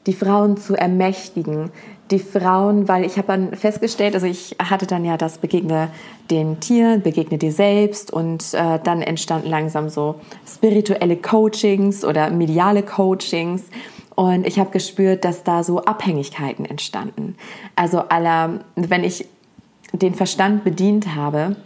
[0.06, 1.70] die Frauen zu ermächtigen,
[2.10, 5.88] die Frauen, weil ich habe dann festgestellt, also ich hatte dann ja das Begegne
[6.30, 12.82] den Tieren, begegne dir selbst und äh, dann entstanden langsam so spirituelle Coachings oder mediale
[12.82, 13.64] Coachings
[14.14, 17.36] und ich habe gespürt, dass da so Abhängigkeiten entstanden.
[17.76, 19.26] Also aller, wenn ich
[19.92, 21.56] den Verstand bedient habe,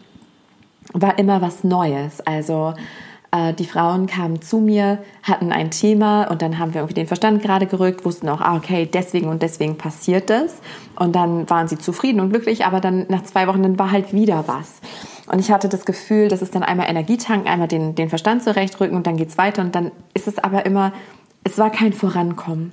[0.92, 2.20] war immer was Neues.
[2.20, 2.74] Also
[3.30, 7.06] äh, die Frauen kamen zu mir, hatten ein Thema und dann haben wir irgendwie den
[7.06, 10.56] Verstand gerade gerückt, wussten auch, ah, okay, deswegen und deswegen passiert das.
[10.96, 14.12] Und dann waren sie zufrieden und glücklich, aber dann nach zwei Wochen, dann war halt
[14.14, 14.80] wieder was.
[15.30, 18.96] Und ich hatte das Gefühl, das ist dann einmal Energietanken, einmal den, den Verstand zurechtrücken
[18.96, 19.60] und dann geht's weiter.
[19.60, 20.92] Und dann ist es aber immer,
[21.48, 22.72] es war kein Vorankommen.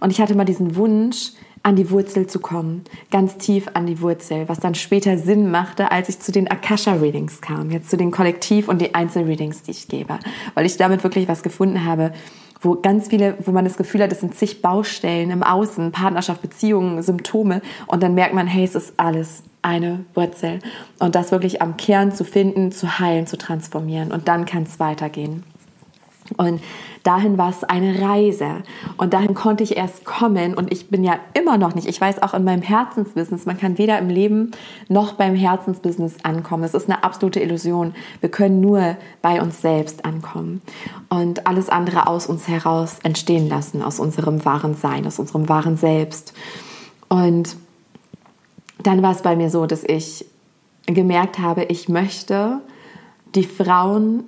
[0.00, 4.00] Und ich hatte mal diesen Wunsch, an die Wurzel zu kommen, ganz tief an die
[4.00, 8.10] Wurzel, was dann später Sinn machte, als ich zu den Akasha-Readings kam, jetzt zu den
[8.10, 10.18] Kollektiv- und die Einzel-Readings, die ich gebe,
[10.54, 12.12] weil ich damit wirklich was gefunden habe,
[12.60, 16.42] wo ganz viele, wo man das Gefühl hat, es sind zig Baustellen im Außen, Partnerschaft,
[16.42, 20.60] Beziehungen, Symptome und dann merkt man, hey, es ist alles eine Wurzel
[20.98, 24.80] und das wirklich am Kern zu finden, zu heilen, zu transformieren und dann kann es
[24.80, 25.44] weitergehen.
[26.36, 26.60] Und
[27.04, 28.62] dahin war es eine Reise.
[28.96, 30.54] Und dahin konnte ich erst kommen.
[30.54, 33.78] Und ich bin ja immer noch nicht, ich weiß auch in meinem Herzensbusiness, man kann
[33.78, 34.50] weder im Leben
[34.88, 36.62] noch beim Herzensbusiness ankommen.
[36.62, 37.94] Das ist eine absolute Illusion.
[38.20, 40.60] Wir können nur bei uns selbst ankommen.
[41.08, 45.76] Und alles andere aus uns heraus entstehen lassen, aus unserem wahren Sein, aus unserem wahren
[45.76, 46.34] Selbst.
[47.08, 47.56] Und
[48.82, 50.26] dann war es bei mir so, dass ich
[50.86, 52.60] gemerkt habe, ich möchte
[53.34, 54.24] die Frauen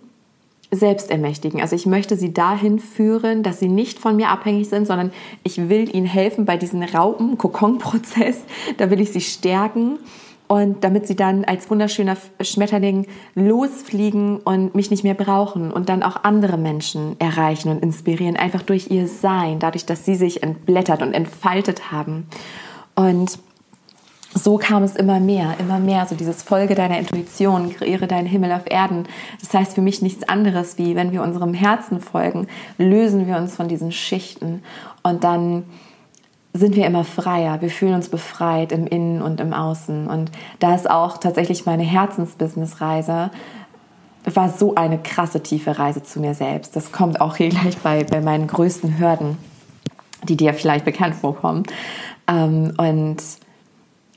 [0.70, 1.60] selbst ermächtigen.
[1.60, 5.68] Also ich möchte sie dahin führen, dass sie nicht von mir abhängig sind, sondern ich
[5.68, 8.44] will ihnen helfen bei diesem Raupen-Kokon-Prozess.
[8.76, 9.98] Da will ich sie stärken
[10.46, 16.02] und damit sie dann als wunderschöner Schmetterling losfliegen und mich nicht mehr brauchen und dann
[16.02, 21.02] auch andere Menschen erreichen und inspirieren, einfach durch ihr Sein, dadurch, dass sie sich entblättert
[21.02, 22.26] und entfaltet haben.
[22.94, 23.38] Und
[24.32, 26.06] so kam es immer mehr, immer mehr.
[26.06, 29.06] So dieses Folge deiner Intuition, kreiere deinen Himmel auf Erden.
[29.40, 32.46] Das heißt für mich nichts anderes wie, wenn wir unserem Herzen folgen,
[32.78, 34.62] lösen wir uns von diesen Schichten
[35.02, 35.64] und dann
[36.52, 37.60] sind wir immer freier.
[37.60, 40.08] Wir fühlen uns befreit im Innen und im Außen.
[40.08, 43.30] Und da ist auch tatsächlich meine Herzensbusiness-Reise
[44.24, 46.76] war so eine krasse tiefe Reise zu mir selbst.
[46.76, 49.38] Das kommt auch hier gleich bei, bei meinen größten Hürden,
[50.24, 51.62] die dir vielleicht bekannt vorkommen.
[52.26, 53.22] Ähm, und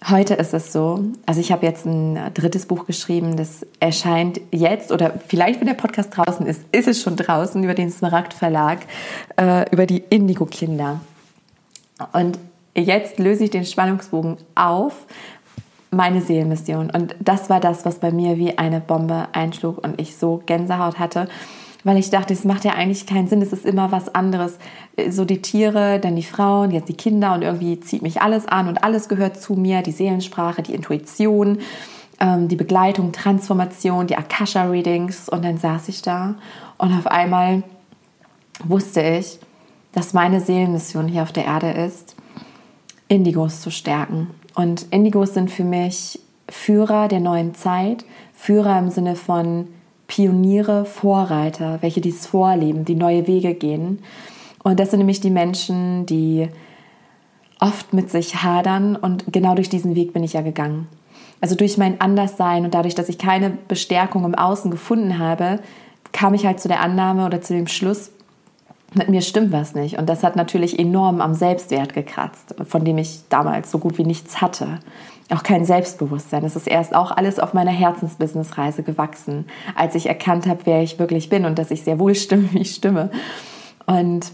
[0.10, 4.92] Heute ist es so, also ich habe jetzt ein drittes Buch geschrieben, das erscheint jetzt
[4.92, 8.80] oder vielleicht, wenn der Podcast draußen ist, ist es schon draußen über den Smaragd Verlag,
[9.38, 11.00] äh, über die Indigo-Kinder.
[12.12, 12.38] Und
[12.76, 15.06] jetzt löse ich den Spannungsbogen auf,
[15.90, 16.90] meine Seelenmission.
[16.90, 21.00] Und das war das, was bei mir wie eine Bombe einschlug und ich so Gänsehaut
[21.00, 21.30] hatte
[21.84, 24.58] weil ich dachte, es macht ja eigentlich keinen Sinn, es ist immer was anderes.
[25.10, 28.68] So die Tiere, dann die Frauen, jetzt die Kinder und irgendwie zieht mich alles an
[28.68, 31.60] und alles gehört zu mir, die Seelensprache, die Intuition,
[32.20, 36.36] ähm, die Begleitung, Transformation, die Akasha-Readings und dann saß ich da
[36.78, 37.64] und auf einmal
[38.64, 39.40] wusste ich,
[39.92, 42.16] dass meine Seelenmission hier auf der Erde ist,
[43.08, 44.30] Indigos zu stärken.
[44.56, 46.20] Und Indigos sind für mich
[46.50, 49.68] Führer der neuen Zeit, Führer im Sinne von
[50.14, 54.04] Pioniere, Vorreiter, welche dies vorleben, die neue Wege gehen.
[54.62, 56.50] Und das sind nämlich die Menschen, die
[57.60, 60.88] oft mit sich hadern und genau durch diesen Weg bin ich ja gegangen.
[61.42, 65.60] Also durch mein Anderssein und dadurch, dass ich keine Bestärkung im Außen gefunden habe,
[66.12, 68.12] kam ich halt zu der Annahme oder zu dem Schluss,
[68.94, 69.98] mit mir stimmt was nicht.
[69.98, 74.06] Und das hat natürlich enorm am Selbstwert gekratzt, von dem ich damals so gut wie
[74.06, 74.78] nichts hatte
[75.30, 76.44] auch kein Selbstbewusstsein.
[76.44, 81.00] Es ist erst auch alles auf meiner Herzensbusinessreise gewachsen, als ich erkannt habe, wer ich
[81.00, 83.10] wirklich bin und dass ich sehr wohl stimme, wie ich stimme.
[83.86, 84.32] Und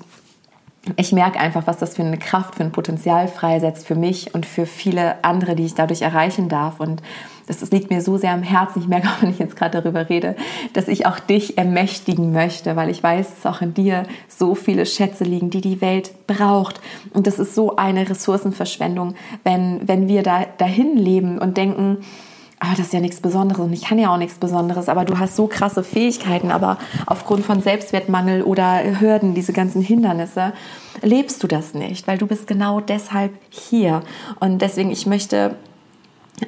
[0.96, 4.46] ich merke einfach, was das für eine Kraft, für ein Potenzial freisetzt für mich und
[4.46, 6.80] für viele andere, die ich dadurch erreichen darf.
[6.80, 7.02] Und
[7.50, 9.82] das, das liegt mir so sehr am Herzen, ich merke auch, wenn ich jetzt gerade
[9.82, 10.36] darüber rede,
[10.74, 14.86] dass ich auch dich ermächtigen möchte, weil ich weiß, dass auch in dir so viele
[14.86, 16.80] Schätze liegen, die die Welt braucht.
[17.12, 21.98] Und das ist so eine Ressourcenverschwendung, wenn, wenn wir da dahin leben und denken,
[22.60, 25.18] aber das ist ja nichts Besonderes und ich kann ja auch nichts Besonderes, aber du
[25.18, 30.54] hast so krasse Fähigkeiten, aber aufgrund von Selbstwertmangel oder Hürden, diese ganzen Hindernisse,
[31.02, 34.02] lebst du das nicht, weil du bist genau deshalb hier.
[34.40, 35.56] Und deswegen, ich möchte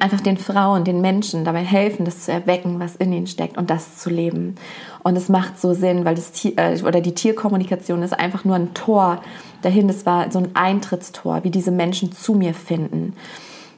[0.00, 3.70] einfach den Frauen, den Menschen dabei helfen, das zu erwecken, was in ihnen steckt und
[3.70, 4.54] das zu leben.
[5.02, 8.56] Und es macht so Sinn, weil das Tier, äh, oder die Tierkommunikation ist einfach nur
[8.56, 9.22] ein Tor
[9.62, 9.88] dahin.
[9.88, 13.14] Das war so ein Eintrittstor, wie diese Menschen zu mir finden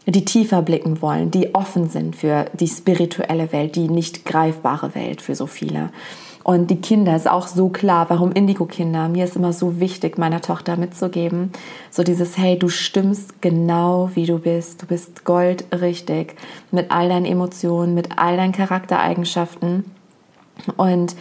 [0.07, 5.22] die tiefer blicken wollen, die offen sind für die spirituelle Welt, die nicht greifbare Welt
[5.22, 5.90] für so viele.
[6.44, 9.09] Und die Kinder ist auch so klar, warum Indigo-Kinder.
[9.09, 11.50] Mir ist immer so wichtig, meiner Tochter mitzugeben.
[11.90, 14.83] So dieses, hey, du stimmst genau wie du bist.
[14.83, 16.37] Du bist goldrichtig
[16.70, 19.90] mit all deinen Emotionen, mit all deinen Charaktereigenschaften.
[20.76, 21.16] Und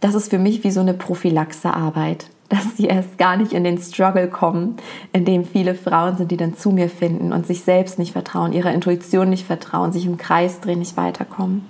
[0.00, 3.78] das ist für mich wie so eine Prophylaxe-Arbeit dass sie erst gar nicht in den
[3.78, 4.76] Struggle kommen,
[5.12, 8.52] in dem viele Frauen sind, die dann zu mir finden und sich selbst nicht vertrauen,
[8.52, 11.64] ihrer Intuition nicht vertrauen, sich im Kreis drehen, nicht weiterkommen.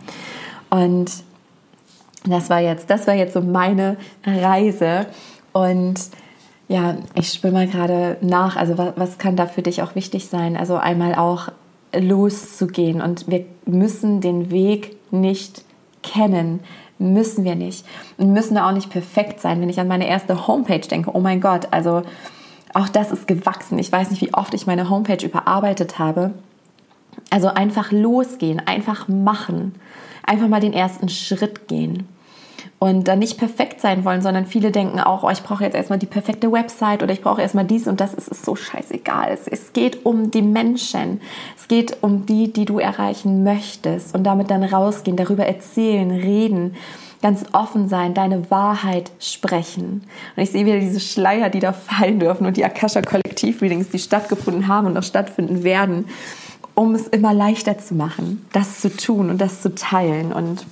[0.69, 1.11] Und
[2.33, 5.07] das war jetzt, das war jetzt so meine Reise.
[5.53, 6.01] Und
[6.69, 10.29] ja, ich spüre mal gerade nach, also was, was kann da für dich auch wichtig
[10.29, 10.57] sein?
[10.57, 11.49] Also einmal auch
[11.95, 15.65] loszugehen und wir müssen den Weg nicht
[16.03, 16.61] kennen.
[16.99, 17.85] Müssen wir nicht.
[18.17, 19.61] Und müssen da auch nicht perfekt sein.
[19.61, 22.03] Wenn ich an meine erste Homepage denke, oh mein Gott, also
[22.73, 23.79] auch das ist gewachsen.
[23.79, 26.33] Ich weiß nicht, wie oft ich meine Homepage überarbeitet habe.
[27.31, 29.75] Also einfach losgehen, einfach machen,
[30.23, 32.07] einfach mal den ersten Schritt gehen
[32.79, 35.99] und dann nicht perfekt sein wollen, sondern viele denken auch, oh, ich brauche jetzt erstmal
[35.99, 38.15] die perfekte Website oder ich brauche erstmal dies und das.
[38.15, 39.31] Es ist so scheißegal.
[39.33, 41.21] Es, es geht um die Menschen.
[41.57, 46.77] Es geht um die, die du erreichen möchtest und damit dann rausgehen, darüber erzählen, reden
[47.23, 50.05] ganz offen sein, deine Wahrheit sprechen.
[50.37, 53.99] Und ich sehe wieder diese Schleier, die da fallen dürfen und die Akasha Kollektiv-Readings, die
[53.99, 56.07] stattgefunden haben und noch stattfinden werden,
[56.75, 60.33] um es immer leichter zu machen, das zu tun und das zu teilen.
[60.33, 60.67] Und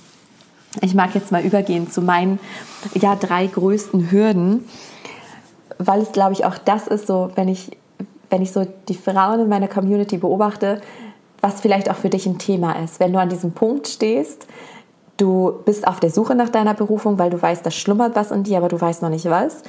[0.81, 2.39] ich mag jetzt mal übergehen zu meinen
[2.93, 4.65] ja, drei größten Hürden,
[5.77, 7.71] weil es, glaube ich, auch das ist so, wenn ich,
[8.29, 10.81] wenn ich so die Frauen in meiner Community beobachte,
[11.41, 12.99] was vielleicht auch für dich ein Thema ist.
[12.99, 14.47] Wenn du an diesem Punkt stehst,
[15.17, 18.43] du bist auf der Suche nach deiner Berufung, weil du weißt, da schlummert was in
[18.43, 19.63] dir, aber du weißt noch nicht was.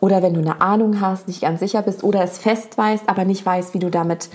[0.00, 3.24] Oder wenn du eine Ahnung hast, nicht ganz sicher bist oder es fest weißt, aber
[3.24, 4.30] nicht weißt, wie du damit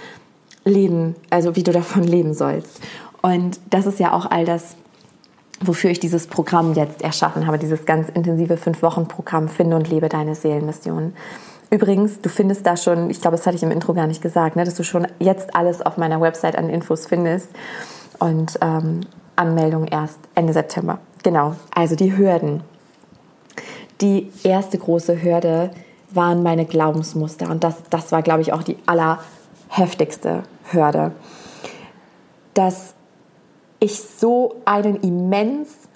[0.63, 2.79] leben, also wie du davon leben sollst.
[3.21, 4.75] Und das ist ja auch all das,
[5.59, 10.35] wofür ich dieses Programm jetzt erschaffen habe, dieses ganz intensive Fünf-Wochen-Programm Finde und lebe deine
[10.35, 11.13] Seelenmission.
[11.69, 14.55] Übrigens, du findest da schon, ich glaube, das hatte ich im Intro gar nicht gesagt,
[14.55, 17.49] ne, dass du schon jetzt alles auf meiner Website an Infos findest
[18.19, 19.01] und ähm,
[19.35, 20.99] Anmeldung erst Ende September.
[21.23, 22.61] Genau, also die Hürden.
[23.99, 25.71] Die erste große Hürde
[26.11, 31.11] waren meine Glaubensmuster und das, das war, glaube ich, auch die allerheftigste Hürde.
[32.53, 32.93] Das
[33.79, 35.87] ich so einen immens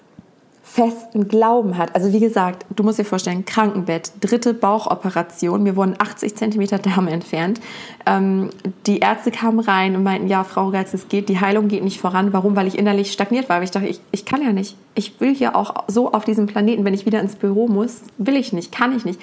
[0.72, 1.94] festen Glauben hat.
[1.94, 7.08] Also wie gesagt, du musst dir vorstellen, Krankenbett, dritte Bauchoperation, mir wurden 80 Zentimeter Darm
[7.08, 7.60] entfernt.
[8.06, 8.48] Ähm,
[8.86, 12.00] die Ärzte kamen rein und meinten, ja, Frau Geitz, es geht, die Heilung geht nicht
[12.00, 12.32] voran.
[12.32, 12.56] Warum?
[12.56, 13.58] Weil ich innerlich stagniert war.
[13.58, 14.76] Weil ich dachte, ich, ich kann ja nicht.
[14.94, 18.36] Ich will hier auch so auf diesem Planeten, wenn ich wieder ins Büro muss, will
[18.36, 19.20] ich nicht, kann ich nicht.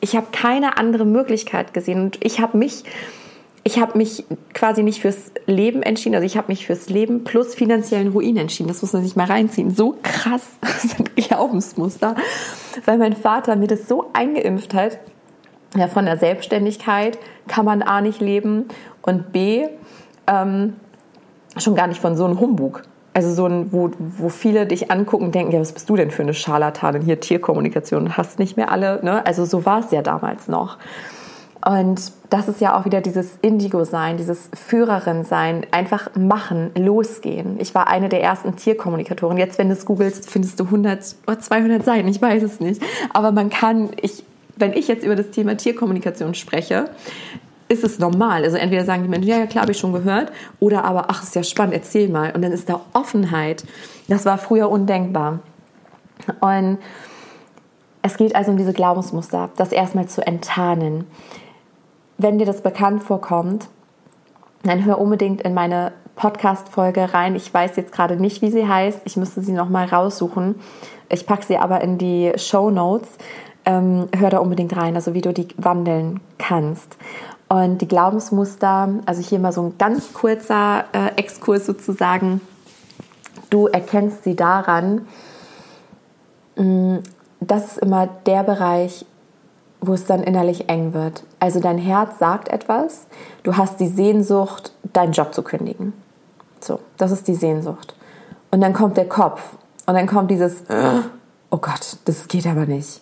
[0.00, 2.84] Ich habe keine andere Möglichkeit gesehen und ich habe mich
[3.62, 7.54] ich habe mich quasi nicht fürs Leben entschieden, also ich habe mich fürs Leben plus
[7.54, 8.68] finanziellen Ruin entschieden.
[8.68, 9.70] Das muss man sich mal reinziehen.
[9.70, 10.42] So krass
[10.78, 12.14] sind Glaubensmuster,
[12.86, 14.98] weil mein Vater mir das so eingeimpft hat.
[15.76, 18.66] Ja, von der Selbstständigkeit kann man A nicht leben
[19.02, 19.68] und B
[20.26, 20.74] ähm,
[21.56, 22.82] schon gar nicht von so einem Humbug.
[23.12, 26.10] Also so ein, wo, wo viele dich angucken und denken, ja, was bist du denn
[26.10, 29.26] für eine Scharlatanin hier, Tierkommunikation, hast nicht mehr alle, ne?
[29.26, 30.78] Also so war es ja damals noch.
[31.64, 37.60] Und das ist ja auch wieder dieses Indigo-Sein, dieses Führerin-Sein, einfach machen, losgehen.
[37.60, 39.36] Ich war eine der ersten Tierkommunikatoren.
[39.36, 42.82] Jetzt, wenn du es googelst, findest du 100 oder 200 Seiten, ich weiß es nicht.
[43.12, 44.24] Aber man kann, ich,
[44.56, 46.88] wenn ich jetzt über das Thema Tierkommunikation spreche,
[47.68, 48.44] ist es normal.
[48.44, 51.22] Also entweder sagen die Menschen, ja, ja klar, habe ich schon gehört, oder aber, ach,
[51.22, 52.32] ist ja spannend, erzähl mal.
[52.34, 53.64] Und dann ist da Offenheit.
[54.08, 55.40] Das war früher undenkbar.
[56.40, 56.78] Und
[58.02, 61.04] es geht also um diese Glaubensmuster, das erstmal zu enttarnen
[62.22, 63.68] wenn dir das bekannt vorkommt,
[64.62, 67.34] dann hör unbedingt in meine Podcast-Folge rein.
[67.34, 69.00] Ich weiß jetzt gerade nicht, wie sie heißt.
[69.04, 70.56] Ich müsste sie nochmal raussuchen.
[71.08, 73.08] Ich packe sie aber in die Show Notes.
[73.64, 76.96] Ähm, hör da unbedingt rein, also wie du die wandeln kannst.
[77.48, 82.40] Und die Glaubensmuster, also hier mal so ein ganz kurzer äh, Exkurs sozusagen.
[83.48, 85.06] Du erkennst sie daran,
[86.56, 86.98] mm,
[87.40, 89.04] das ist immer der Bereich,
[89.80, 91.22] wo es dann innerlich eng wird.
[91.38, 93.06] Also dein Herz sagt etwas,
[93.42, 95.92] du hast die Sehnsucht, deinen Job zu kündigen.
[96.60, 97.94] So, das ist die Sehnsucht.
[98.50, 99.42] Und dann kommt der Kopf
[99.86, 100.64] und dann kommt dieses,
[101.50, 103.00] oh Gott, das geht aber nicht.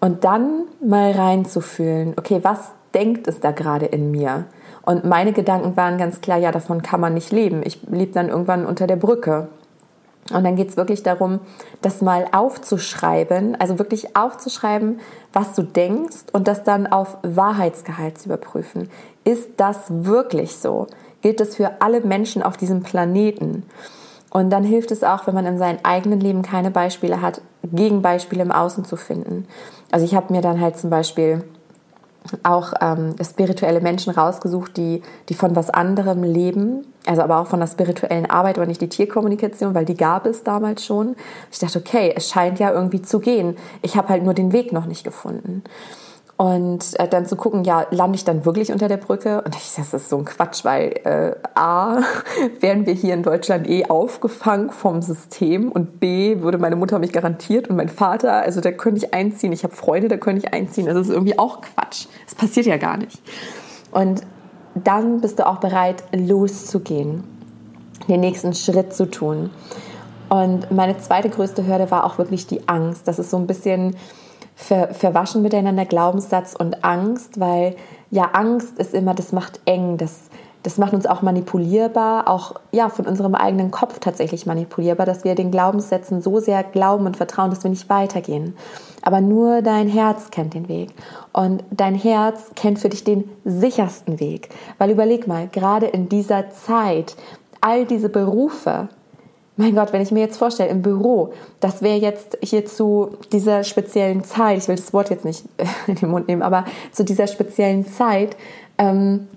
[0.00, 4.46] Und dann mal reinzufühlen, okay, was denkt es da gerade in mir?
[4.84, 7.62] Und meine Gedanken waren ganz klar, ja, davon kann man nicht leben.
[7.64, 9.48] Ich lebe dann irgendwann unter der Brücke.
[10.34, 11.40] Und dann geht es wirklich darum,
[11.80, 15.00] das mal aufzuschreiben, also wirklich aufzuschreiben,
[15.32, 18.88] was du denkst und das dann auf Wahrheitsgehalt zu überprüfen.
[19.24, 20.86] Ist das wirklich so?
[21.20, 23.64] Gilt das für alle Menschen auf diesem Planeten?
[24.30, 28.42] Und dann hilft es auch, wenn man in seinem eigenen Leben keine Beispiele hat, Gegenbeispiele
[28.42, 29.46] im Außen zu finden.
[29.90, 31.44] Also ich habe mir dann halt zum Beispiel
[32.42, 37.60] auch ähm, spirituelle Menschen rausgesucht, die, die von was anderem leben, also aber auch von
[37.60, 41.16] der spirituellen Arbeit, aber nicht die Tierkommunikation, weil die gab es damals schon.
[41.50, 43.56] Ich dachte, okay, es scheint ja irgendwie zu gehen.
[43.82, 45.62] Ich habe halt nur den Weg noch nicht gefunden.
[46.36, 49.42] Und äh, dann zu gucken, ja, lande ich dann wirklich unter der Brücke?
[49.42, 52.00] Und ich, das ist so ein Quatsch, weil äh, A,
[52.60, 57.12] wären wir hier in Deutschland eh aufgefangen vom System und B, würde meine Mutter mich
[57.12, 59.52] garantiert und mein Vater, also da könnte ich einziehen.
[59.52, 60.86] Ich habe Freunde, da könnte ich einziehen.
[60.86, 62.06] Das ist irgendwie auch Quatsch.
[62.24, 63.22] Das passiert ja gar nicht.
[63.92, 64.22] Und
[64.74, 67.24] dann bist du auch bereit, loszugehen,
[68.08, 69.50] den nächsten Schritt zu tun.
[70.28, 73.06] Und meine zweite größte Hürde war auch wirklich die Angst.
[73.06, 73.96] Das ist so ein bisschen
[74.62, 77.76] ver, verwaschen miteinander, Glaubenssatz und Angst, weil
[78.10, 80.30] ja, Angst ist immer, das macht eng, das,
[80.62, 85.34] das macht uns auch manipulierbar, auch ja, von unserem eigenen Kopf tatsächlich manipulierbar, dass wir
[85.34, 88.54] den Glaubenssätzen so sehr glauben und vertrauen, dass wir nicht weitergehen.
[89.02, 90.90] Aber nur dein Herz kennt den Weg.
[91.32, 94.50] Und dein Herz kennt für dich den sichersten Weg.
[94.78, 97.16] Weil überleg mal, gerade in dieser Zeit,
[97.60, 98.88] all diese Berufe,
[99.56, 103.64] mein Gott, wenn ich mir jetzt vorstelle, im Büro, das wäre jetzt hier zu dieser
[103.64, 105.44] speziellen Zeit, ich will das Wort jetzt nicht
[105.86, 108.36] in den Mund nehmen, aber zu dieser speziellen Zeit,
[108.78, 109.28] ähm,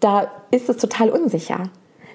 [0.00, 1.70] da ist es total unsicher.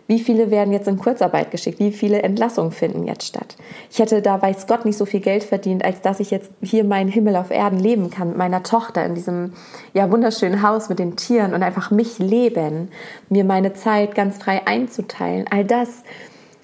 [0.06, 1.80] Wie viele werden jetzt in Kurzarbeit geschickt?
[1.80, 3.56] Wie viele Entlassungen finden jetzt statt?
[3.89, 6.84] Ich hätte da, weiß Gott, nicht so viel Geld verdient, als dass ich jetzt hier
[6.84, 9.54] meinen Himmel auf Erden leben kann mit meiner Tochter in diesem
[9.94, 12.89] ja wunderschönen Haus mit den Tieren und einfach mich leben,
[13.30, 15.46] mir meine Zeit ganz frei einzuteilen.
[15.50, 16.04] All das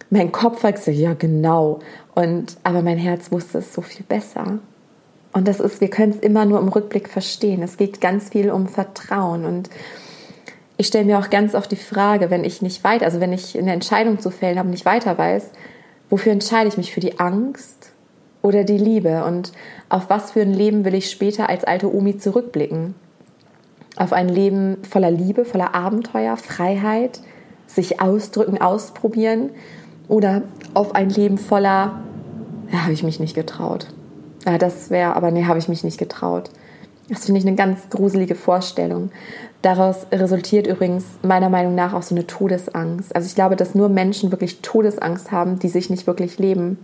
[0.09, 1.79] mein Kopf sagte, ja genau.
[2.15, 4.59] Und, aber mein Herz wusste es so viel besser.
[5.31, 7.61] Und das ist, wir können es immer nur im Rückblick verstehen.
[7.61, 9.45] Es geht ganz viel um Vertrauen.
[9.45, 9.69] Und
[10.77, 13.57] ich stelle mir auch ganz oft die Frage, wenn ich nicht weiter, also wenn ich
[13.57, 15.51] eine Entscheidung zu fällen habe nicht weiter weiß,
[16.09, 16.93] wofür entscheide ich mich?
[16.93, 17.91] Für die Angst
[18.41, 19.23] oder die Liebe?
[19.25, 19.51] Und
[19.89, 22.95] auf was für ein Leben will ich später als alte Omi zurückblicken?
[23.97, 27.19] Auf ein Leben voller Liebe, voller Abenteuer, Freiheit,
[27.67, 29.51] sich ausdrücken, ausprobieren
[30.09, 30.41] oder
[30.73, 32.01] auf ein Leben voller,
[32.71, 33.87] ja, habe ich mich nicht getraut.
[34.45, 36.49] Ja, das wäre, aber nee, habe ich mich nicht getraut.
[37.07, 39.11] Das finde ich eine ganz gruselige Vorstellung.
[39.61, 43.15] Daraus resultiert übrigens meiner Meinung nach auch so eine Todesangst.
[43.15, 46.77] Also ich glaube, dass nur Menschen wirklich Todesangst haben, die sich nicht wirklich leben.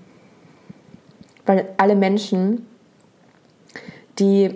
[1.45, 2.65] Weil alle Menschen,
[4.17, 4.55] die,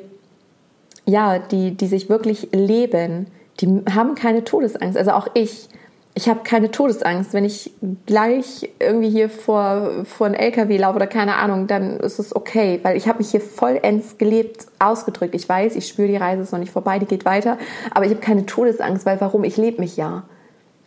[1.05, 3.27] ja, die, die sich wirklich leben,
[3.59, 4.97] die haben keine Todesangst.
[4.97, 5.69] Also auch ich
[6.15, 7.33] ich habe keine Todesangst.
[7.33, 7.71] Wenn ich
[8.05, 12.79] gleich irgendwie hier vor, vor ein LKW laufe oder keine Ahnung, dann ist es okay,
[12.83, 15.35] weil ich habe mich hier vollends gelebt ausgedrückt.
[15.35, 17.57] Ich weiß, ich spüre, die Reise ist noch nicht vorbei, die geht weiter,
[17.91, 19.43] aber ich habe keine Todesangst, weil warum?
[19.43, 20.23] Ich lebe mich ja.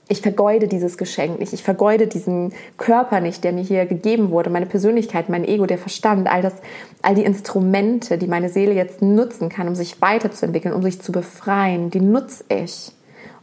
[0.09, 1.55] Ich vergeude dieses Geschenk nicht.
[1.55, 5.79] Ich vergeude diesen Körper nicht, der mir hier gegeben wurde, meine Persönlichkeit, mein Ego, der
[5.79, 6.55] Verstand, all das,
[7.01, 11.13] all die Instrumente, die meine Seele jetzt nutzen kann, um sich weiterzuentwickeln, um sich zu
[11.13, 12.93] befreien, die nutze ich.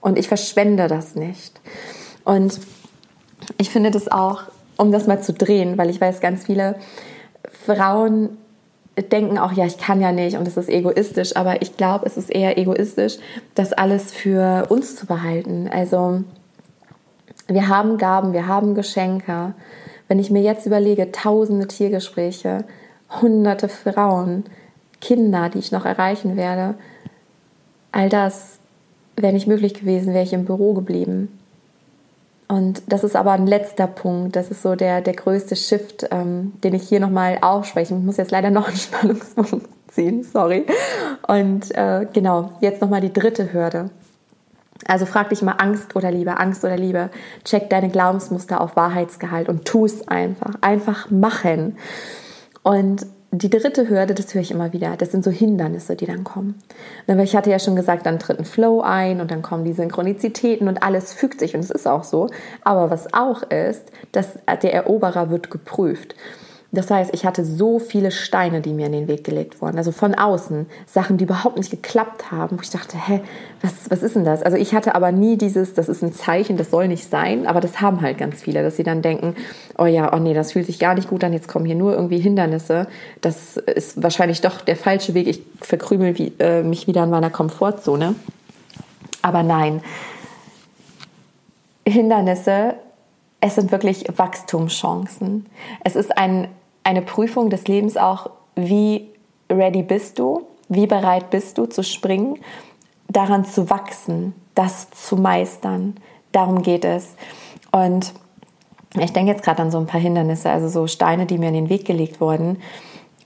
[0.02, 1.60] Und ich verschwende das nicht.
[2.24, 2.60] Und
[3.58, 4.44] ich finde das auch,
[4.78, 6.76] um das mal zu drehen, weil ich weiß, ganz viele
[7.66, 8.38] Frauen
[9.12, 12.18] denken auch, ja, ich kann ja nicht und es ist egoistisch, aber ich glaube, es
[12.18, 13.18] ist eher egoistisch,
[13.56, 15.70] das alles für uns zu behalten.
[15.72, 16.24] Also
[17.48, 19.54] wir haben Gaben, wir haben Geschenke.
[20.08, 22.66] Wenn ich mir jetzt überlege, tausende Tiergespräche,
[23.22, 24.46] hunderte Frauen,
[25.02, 26.76] Kinder, die ich noch erreichen werde,
[27.92, 28.59] all das
[29.22, 31.40] wäre nicht möglich gewesen, wäre ich im Büro geblieben.
[32.48, 34.36] Und das ist aber ein letzter Punkt.
[34.36, 37.94] Das ist so der, der größte Shift, ähm, den ich hier nochmal aufspreche.
[37.94, 40.66] Ich muss jetzt leider noch einen Spannungspunkt ziehen, sorry.
[41.28, 43.92] Und äh, genau, jetzt nochmal die dritte Hürde.
[44.88, 47.10] Also frag dich mal Angst oder Liebe, Angst oder Liebe.
[47.44, 50.56] Check deine Glaubensmuster auf Wahrheitsgehalt und tu es einfach.
[50.62, 51.78] Einfach machen.
[52.64, 56.24] Und die dritte Hürde, das höre ich immer wieder, das sind so Hindernisse, die dann
[56.24, 56.56] kommen.
[57.08, 60.68] Ich hatte ja schon gesagt, dann tritt ein Flow ein und dann kommen die Synchronizitäten
[60.68, 62.30] und alles fügt sich und es ist auch so.
[62.64, 66.16] Aber was auch ist, dass der Eroberer wird geprüft.
[66.72, 69.80] Das heißt, ich hatte so viele Steine, die mir in den Weg gelegt wurden.
[69.80, 73.22] Also von außen, Sachen, die überhaupt nicht geklappt haben, wo ich dachte, hä,
[73.62, 74.44] was, was ist denn das?
[74.44, 77.60] Also ich hatte aber nie dieses, das ist ein Zeichen, das soll nicht sein, aber
[77.60, 79.36] das haben halt ganz viele, dass sie dann denken,
[79.80, 81.94] oh ja, oh nee, das fühlt sich gar nicht gut an, jetzt kommen hier nur
[81.94, 82.86] irgendwie Hindernisse.
[83.22, 87.32] Das ist wahrscheinlich doch der falsche Weg, ich verkrümel wie, äh, mich wieder in meiner
[87.32, 88.14] Komfortzone.
[89.24, 89.82] Aber nein,
[91.88, 92.76] Hindernisse
[93.42, 95.46] es sind wirklich Wachstumschancen.
[95.84, 96.50] Es ist ein
[96.84, 99.10] eine Prüfung des Lebens auch, wie
[99.52, 102.40] ready bist du, wie bereit bist du zu springen,
[103.08, 105.96] daran zu wachsen, das zu meistern.
[106.32, 107.16] Darum geht es.
[107.72, 108.14] Und
[109.00, 111.54] ich denke jetzt gerade an so ein paar Hindernisse, also so Steine, die mir in
[111.54, 112.58] den Weg gelegt wurden.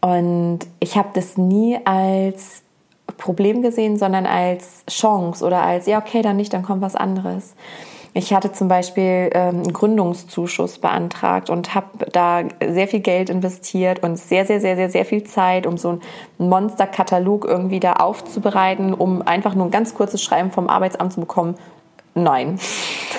[0.02, 2.64] Und ich habe das nie als
[3.18, 7.56] Problem gesehen, sondern als Chance oder als, ja, okay, dann nicht, dann kommt was anderes.
[8.16, 14.04] Ich hatte zum Beispiel ähm, einen Gründungszuschuss beantragt und habe da sehr viel Geld investiert
[14.04, 16.02] und sehr, sehr, sehr, sehr, sehr viel Zeit, um so einen
[16.38, 21.56] Monsterkatalog irgendwie da aufzubereiten, um einfach nur ein ganz kurzes Schreiben vom Arbeitsamt zu bekommen.
[22.14, 22.60] Nein.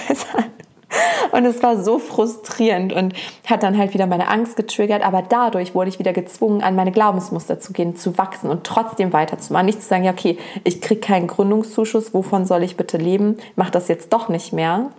[1.33, 3.15] Und es war so frustrierend und
[3.47, 5.03] hat dann halt wieder meine Angst getriggert.
[5.05, 9.13] Aber dadurch wurde ich wieder gezwungen, an meine Glaubensmuster zu gehen, zu wachsen und trotzdem
[9.13, 9.67] weiterzumachen.
[9.67, 13.39] Nicht zu sagen, ja, okay, ich kriege keinen Gründungszuschuss, wovon soll ich bitte leben?
[13.57, 14.91] Mach das jetzt doch nicht mehr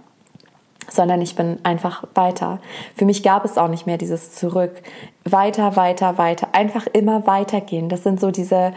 [0.89, 2.59] sondern ich bin einfach weiter.
[2.95, 4.71] Für mich gab es auch nicht mehr dieses Zurück.
[5.23, 6.49] Weiter, weiter, weiter.
[6.51, 7.89] Einfach immer weitergehen.
[7.89, 8.73] Das sind so diese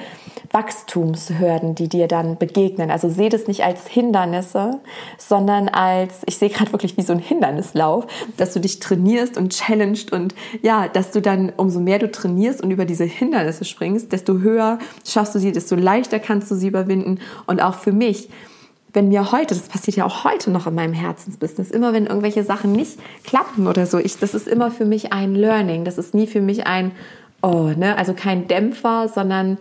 [0.50, 2.90] Wachstumshürden, die dir dann begegnen.
[2.90, 4.80] Also sehe das nicht als Hindernisse,
[5.18, 8.06] sondern als, ich sehe gerade wirklich wie so ein Hindernislauf,
[8.36, 12.62] dass du dich trainierst und challenged und ja, dass du dann, umso mehr du trainierst
[12.62, 16.68] und über diese Hindernisse springst, desto höher schaffst du sie, desto leichter kannst du sie
[16.68, 17.20] überwinden.
[17.46, 18.30] Und auch für mich,
[18.92, 22.42] wenn mir heute, das passiert ja auch heute noch in meinem Herzensbusiness, immer wenn irgendwelche
[22.44, 25.84] Sachen nicht klappen oder so, ich, das ist immer für mich ein Learning.
[25.84, 26.92] Das ist nie für mich ein,
[27.42, 29.58] oh, ne, also kein Dämpfer, sondern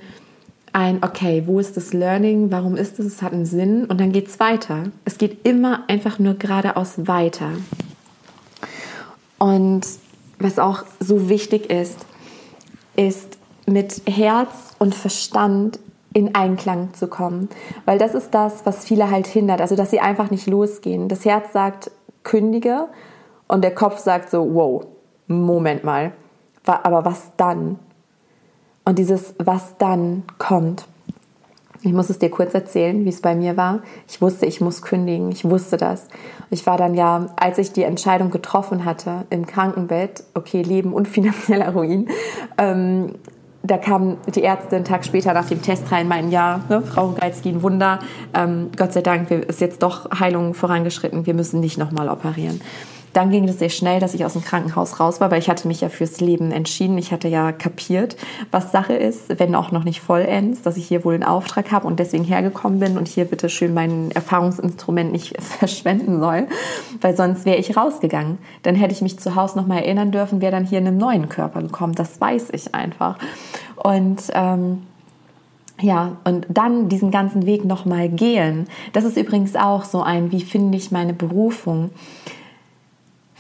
[0.74, 2.52] ein, okay, wo ist das Learning?
[2.52, 3.06] Warum ist es?
[3.06, 4.86] Es hat einen Sinn und dann geht es weiter.
[5.06, 7.52] Es geht immer einfach nur geradeaus weiter.
[9.40, 9.86] Und
[10.40, 12.06] was auch so wichtig ist,
[12.96, 15.80] ist mit Herz und Verstand
[16.18, 17.48] in Einklang zu kommen.
[17.86, 21.10] Weil das ist das, was viele halt hindert, also dass sie einfach nicht losgehen.
[21.10, 21.92] Das Herz sagt,
[22.24, 22.88] kündige
[23.48, 24.84] und der Kopf sagt so, wow,
[25.28, 26.14] Moment mal,
[26.66, 27.78] aber was dann?
[28.84, 30.88] Und dieses was dann kommt.
[31.84, 33.84] Ich muss es dir kurz erzählen, wie es bei mir war.
[34.08, 35.32] Ich wusste, ich muss kündigen.
[35.32, 36.08] Ich wusste das.
[36.50, 41.08] Ich war dann ja, als ich die Entscheidung getroffen hatte, im Krankenbett, okay, Leben und
[41.08, 42.10] finanzieller Ruin,
[42.58, 43.14] ähm,
[43.64, 47.10] da kam die Ärzte einen Tag später nach dem Test rein, meinten, ja, ne, Frau
[47.10, 48.00] Geizki, ein Wunder.
[48.34, 51.26] Ähm, Gott sei Dank ist jetzt doch Heilung vorangeschritten.
[51.26, 52.62] Wir müssen nicht nochmal operieren.
[53.18, 55.68] Dann ging es sehr schnell, dass ich aus dem Krankenhaus raus war, weil ich hatte
[55.68, 57.00] mich ja fürs Leben entschieden.
[57.00, 58.16] Ich hatte ja kapiert,
[58.52, 61.88] was Sache ist, wenn auch noch nicht vollends, dass ich hier wohl einen Auftrag habe
[61.88, 66.46] und deswegen hergekommen bin und hier bitte schön mein Erfahrungsinstrument nicht verschwenden soll,
[67.02, 68.38] weil sonst wäre ich rausgegangen.
[68.62, 71.00] Dann hätte ich mich zu Hause noch mal erinnern dürfen, wäre dann hier in einem
[71.00, 71.96] neuen Körper gekommen.
[71.96, 73.18] Das weiß ich einfach.
[73.78, 74.84] Und ähm,
[75.82, 78.68] ja, und dann diesen ganzen Weg nochmal gehen.
[78.94, 81.90] Das ist übrigens auch so ein, wie finde ich meine Berufung?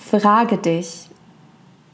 [0.08, 1.08] Frage dich,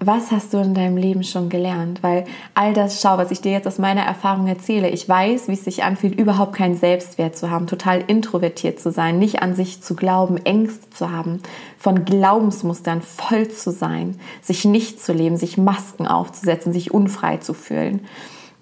[0.05, 2.03] was hast du in deinem Leben schon gelernt?
[2.03, 5.53] Weil all das, schau, was ich dir jetzt aus meiner Erfahrung erzähle, ich weiß, wie
[5.53, 9.82] es sich anfühlt, überhaupt keinen Selbstwert zu haben, total introvertiert zu sein, nicht an sich
[9.82, 11.41] zu glauben, Ängste zu haben,
[11.78, 17.53] von Glaubensmustern voll zu sein, sich nicht zu leben, sich Masken aufzusetzen, sich unfrei zu
[17.53, 18.01] fühlen.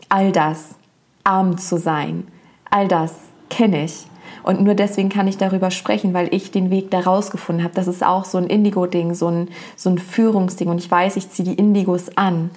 [0.09, 0.75] All das,
[1.23, 2.27] arm zu sein,
[2.69, 3.13] all das
[3.49, 4.05] kenne ich.
[4.43, 7.75] Und nur deswegen kann ich darüber sprechen, weil ich den Weg da rausgefunden habe.
[7.75, 10.67] Das ist auch so ein Indigo-Ding, so ein, so ein Führungsding.
[10.69, 12.49] Und ich weiß, ich ziehe die Indigos an.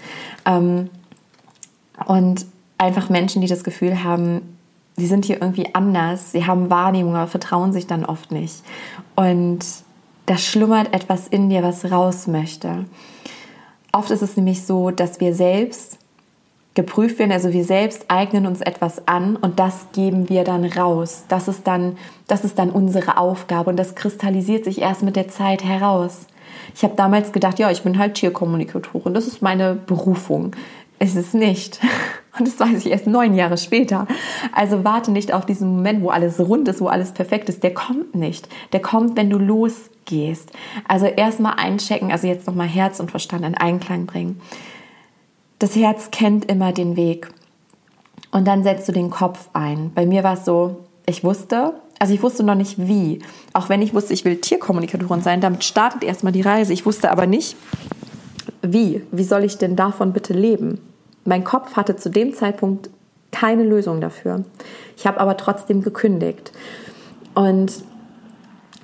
[0.47, 0.91] Ähm,
[2.07, 2.47] und
[2.79, 4.57] einfach Menschen, die das Gefühl haben,
[4.97, 8.63] sie sind hier irgendwie anders, sie haben Wahrnehmung, aber vertrauen sich dann oft nicht.
[9.15, 9.65] Und
[10.27, 12.87] da schlummert etwas in dir, was raus möchte.
[13.93, 15.99] Oft ist es nämlich so, dass wir selbst
[16.75, 17.33] geprüft werden.
[17.33, 21.25] Also wir selbst eignen uns etwas an und das geben wir dann raus.
[21.29, 21.97] Das ist dann,
[22.27, 26.27] das ist dann unsere Aufgabe und das kristallisiert sich erst mit der Zeit heraus.
[26.75, 30.55] Ich habe damals gedacht, ja, ich bin halt Tierkommunikatorin, das ist meine Berufung.
[30.99, 31.81] Es ist nicht.
[32.37, 34.09] Und das weiß ich erst neun Jahre später.
[34.53, 37.63] Also warte nicht auf diesen Moment, wo alles rund ist, wo alles perfekt ist.
[37.63, 38.49] Der kommt nicht.
[38.73, 40.51] Der kommt, wenn du losgehst.
[40.89, 44.41] Also erstmal einchecken, also jetzt nochmal Herz und Verstand in Einklang bringen
[45.59, 47.29] das Herz kennt immer den Weg.
[48.31, 49.93] Und dann setzt du den Kopf ein.
[49.95, 53.21] Bei mir war es so, ich wusste, also ich wusste noch nicht wie.
[53.53, 56.73] Auch wenn ich wusste, ich will Tierkommunikatorin sein, damit startet erstmal die Reise.
[56.73, 57.57] Ich wusste aber nicht,
[58.63, 59.03] wie.
[59.13, 60.81] Wie soll ich denn davon bitte leben?
[61.25, 62.91] Mein Kopf hatte zu dem Zeitpunkt
[63.31, 64.45] keine Lösung dafür.
[64.97, 66.53] Ich habe aber trotzdem gekündigt.
[67.35, 67.73] Und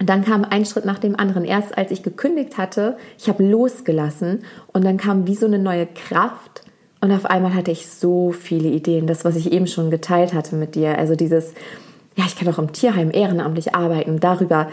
[0.09, 1.45] dann kam ein Schritt nach dem anderen.
[1.45, 5.87] Erst als ich gekündigt hatte, ich habe losgelassen und dann kam wie so eine neue
[5.87, 6.63] Kraft
[7.01, 10.55] und auf einmal hatte ich so viele Ideen, das, was ich eben schon geteilt hatte
[10.55, 10.99] mit dir.
[10.99, 11.55] Also dieses,
[12.17, 14.21] ja, ich kann auch im Tierheim ehrenamtlich arbeiten.
[14.21, 14.69] Darüber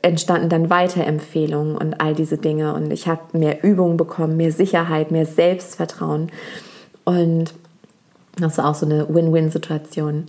[0.00, 2.74] entstanden dann Weiterempfehlungen und all diese Dinge.
[2.74, 6.30] Und ich habe mehr Übungen bekommen, mehr Sicherheit, mehr Selbstvertrauen.
[7.04, 7.54] Und
[8.38, 10.26] das war auch so eine Win-Win-Situation.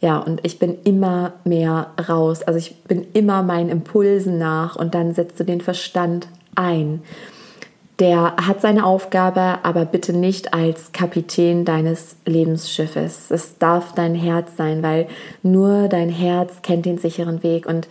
[0.00, 2.42] Ja, und ich bin immer mehr raus.
[2.42, 7.02] Also ich bin immer meinen Impulsen nach und dann setzt du den Verstand ein.
[7.98, 13.32] Der hat seine Aufgabe, aber bitte nicht als Kapitän deines Lebensschiffes.
[13.32, 15.08] Es darf dein Herz sein, weil
[15.42, 17.66] nur dein Herz kennt den sicheren Weg.
[17.66, 17.88] Und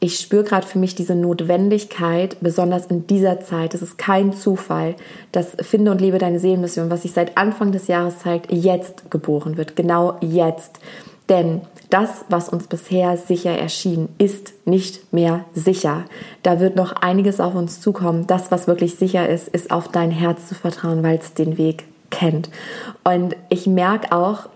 [0.00, 4.94] ich spüre gerade für mich diese Notwendigkeit, besonders in dieser Zeit, es ist kein Zufall,
[5.32, 9.58] dass Finde und Lebe deine Seelenmission, was sich seit Anfang des Jahres zeigt, jetzt geboren
[9.58, 9.76] wird.
[9.76, 10.80] Genau jetzt.
[11.28, 16.04] Denn das, was uns bisher sicher erschien, ist nicht mehr sicher.
[16.42, 18.26] Da wird noch einiges auf uns zukommen.
[18.26, 21.84] Das, was wirklich sicher ist, ist auf dein Herz zu vertrauen, weil es den Weg
[22.10, 22.50] kennt.
[23.02, 24.48] Und ich merke auch,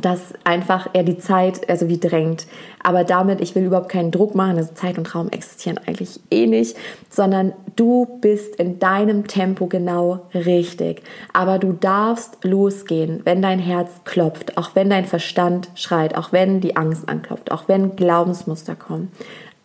[0.00, 2.46] dass einfach er die Zeit also wie drängt.
[2.82, 6.46] Aber damit, ich will überhaupt keinen Druck machen, also Zeit und Raum existieren eigentlich eh
[6.46, 6.76] nicht,
[7.10, 11.02] sondern du bist in deinem Tempo genau richtig.
[11.32, 16.60] Aber du darfst losgehen, wenn dein Herz klopft, auch wenn dein Verstand schreit, auch wenn
[16.60, 19.10] die Angst anklopft, auch wenn Glaubensmuster kommen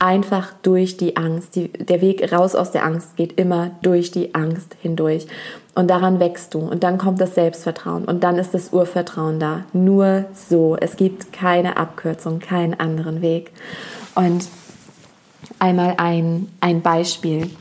[0.02, 1.56] einfach durch die Angst.
[1.56, 5.28] Die, der Weg raus aus der Angst geht immer durch die Angst hindurch.
[5.76, 6.60] Und daran wächst du.
[6.60, 8.06] Und dann kommt das Selbstvertrauen.
[8.06, 9.66] Und dann ist das Urvertrauen da.
[9.74, 10.76] Nur so.
[10.80, 13.52] Es gibt keine Abkürzung, keinen anderen Weg.
[14.16, 14.48] Und
[15.60, 17.52] einmal ein, ein Beispiel,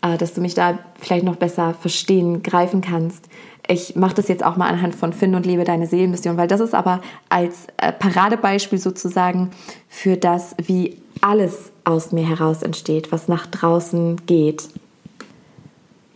[0.00, 3.28] äh, dass du mich da vielleicht noch besser verstehen, greifen kannst.
[3.66, 6.60] Ich mache das jetzt auch mal anhand von Finde und Lebe deine Seelenmission, weil das
[6.60, 7.00] ist aber
[7.30, 9.50] als äh, Paradebeispiel sozusagen
[9.88, 14.68] für das, wie alles aus mir heraus entsteht, was nach draußen geht.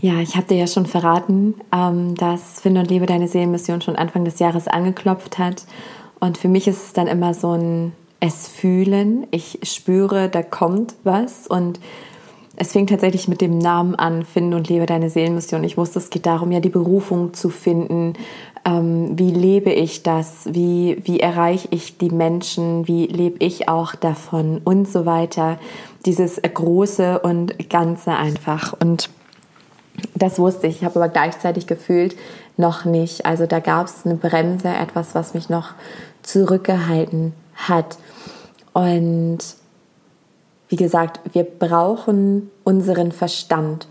[0.01, 3.97] Ja, ich habe dir ja schon verraten, ähm, dass Finde und Liebe deine Seelenmission schon
[3.97, 5.65] Anfang des Jahres angeklopft hat.
[6.21, 9.27] Und für mich ist es dann immer so ein Es fühlen.
[9.31, 11.49] Ich spüre, da kommt was.
[11.49, 11.81] Und
[12.55, 15.65] es fing tatsächlich mit dem Namen an, Finde und Lebe deine Seelenmission.
[15.65, 18.15] Ich wusste, es geht darum, ja die Berufung zu finden.
[18.65, 20.49] Ähm, wie lebe ich das?
[20.51, 22.87] Wie, wie erreiche ich die Menschen?
[22.89, 24.61] Wie lebe ich auch davon?
[24.65, 25.59] Und so weiter.
[26.07, 28.75] Dieses Große und Ganze einfach.
[28.79, 29.11] Und
[30.15, 30.77] das wusste ich.
[30.77, 32.17] Ich habe aber gleichzeitig gefühlt,
[32.57, 33.25] noch nicht.
[33.25, 35.71] Also da gab es eine Bremse, etwas, was mich noch
[36.23, 37.99] zurückgehalten hat.
[38.73, 39.39] Und
[40.69, 43.89] wie gesagt, wir brauchen unseren Verstand,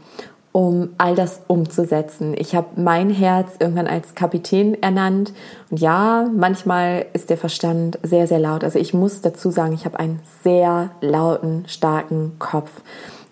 [0.58, 2.34] um all das umzusetzen.
[2.36, 5.32] Ich habe mein Herz irgendwann als Kapitän ernannt.
[5.70, 8.64] Und ja, manchmal ist der Verstand sehr, sehr laut.
[8.64, 12.72] Also ich muss dazu sagen, ich habe einen sehr lauten, starken Kopf.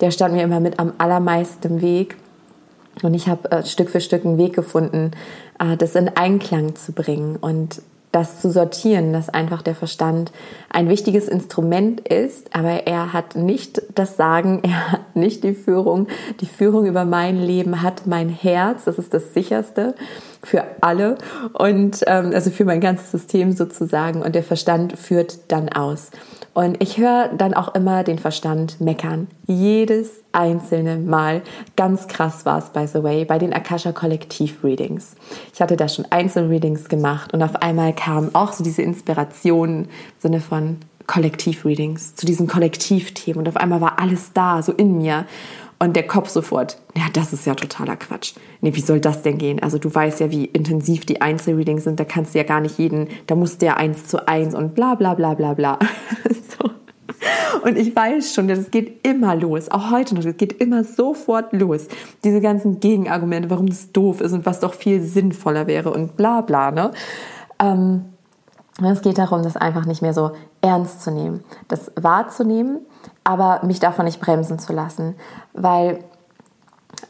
[0.01, 2.15] Der stand mir immer mit am allermeisten Weg.
[3.01, 5.09] Und ich habe äh, Stück für Stück einen Weg gefunden,
[5.57, 7.81] äh, das in Einklang zu bringen und
[8.15, 10.31] das zu sortieren, dass einfach der Verstand
[10.69, 16.07] ein wichtiges Instrument ist, aber er hat nicht das Sagen, er hat nicht die Führung.
[16.39, 19.95] Die Führung über mein Leben hat mein Herz, das ist das sicherste
[20.41, 21.17] für alle
[21.53, 26.11] und ähm, also für mein ganzes System sozusagen und der Verstand führt dann aus.
[26.55, 29.27] Und ich höre dann auch immer den Verstand meckern.
[29.45, 31.41] Jedes einzelne Mal.
[31.75, 35.15] Ganz krass war es, by the way, bei den Akasha Kollektiv Readings.
[35.53, 39.87] Ich hatte da schon Einzelreadings gemacht und auf einmal kam auch so diese Inspiration im
[40.19, 40.77] Sinne von
[41.07, 45.25] Kollektiv-Readings, zu diesen Kollektivthemen und auf einmal war alles da, so in mir.
[45.77, 48.33] Und der Kopf sofort, ja, das ist ja totaler Quatsch.
[48.61, 49.61] Nee, wie soll das denn gehen?
[49.61, 52.79] Also du weißt ja, wie intensiv die Einzelreadings sind, da kannst du ja gar nicht
[52.79, 55.77] jeden, da musst du ja eins zu eins und bla bla bla bla bla.
[57.63, 61.53] Und ich weiß schon, das geht immer los, auch heute noch, das geht immer sofort
[61.53, 61.87] los.
[62.23, 66.41] Diese ganzen Gegenargumente, warum das doof ist und was doch viel sinnvoller wäre und bla
[66.41, 66.91] bla, ne?
[67.59, 68.05] Ähm,
[68.83, 72.79] es geht darum, das einfach nicht mehr so ernst zu nehmen, das wahrzunehmen,
[73.23, 75.15] aber mich davon nicht bremsen zu lassen,
[75.53, 76.03] weil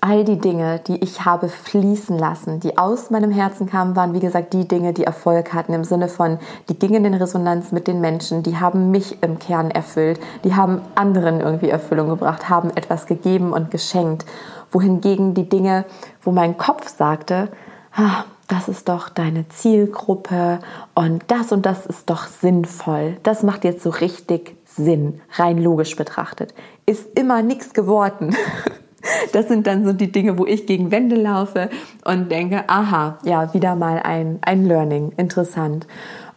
[0.06, 4.20] all die Dinge, die ich habe fließen lassen, die aus meinem Herzen kamen, waren wie
[4.20, 6.38] gesagt die Dinge, die Erfolg hatten im Sinne von,
[6.70, 10.82] die gingen in Resonanz mit den Menschen, die haben mich im Kern erfüllt, die haben
[10.94, 14.26] anderen irgendwie Erfüllung gebracht, haben etwas gegeben und geschenkt.
[14.72, 15.86] Wohingegen die Dinge,
[16.22, 17.50] wo mein Kopf sagte,
[17.96, 20.60] ah, das ist doch deine Zielgruppe
[20.94, 23.18] und das und das ist doch sinnvoll.
[23.24, 26.54] Das macht jetzt so richtig Sinn, rein logisch betrachtet.
[26.86, 28.36] Ist immer nichts geworden.
[29.34, 31.70] Das sind dann so die Dinge, wo ich gegen Wände laufe
[32.04, 35.88] und denke, aha, ja, wieder mal ein, ein Learning, interessant.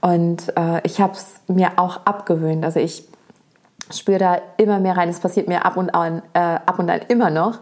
[0.01, 2.65] Und äh, ich habe es mir auch abgewöhnt.
[2.65, 3.05] Also ich
[3.91, 5.09] spüre da immer mehr rein.
[5.09, 7.59] Es passiert mir ab und an, äh, ab und an immer noch.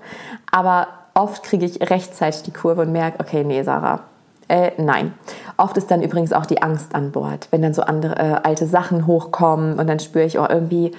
[0.51, 4.01] Aber oft kriege ich rechtzeitig die Kurve und merke, okay, nee, Sarah,
[4.49, 5.15] äh, nein.
[5.57, 8.67] Oft ist dann übrigens auch die Angst an Bord, wenn dann so andere äh, alte
[8.67, 10.93] Sachen hochkommen und dann spüre ich, oh, irgendwie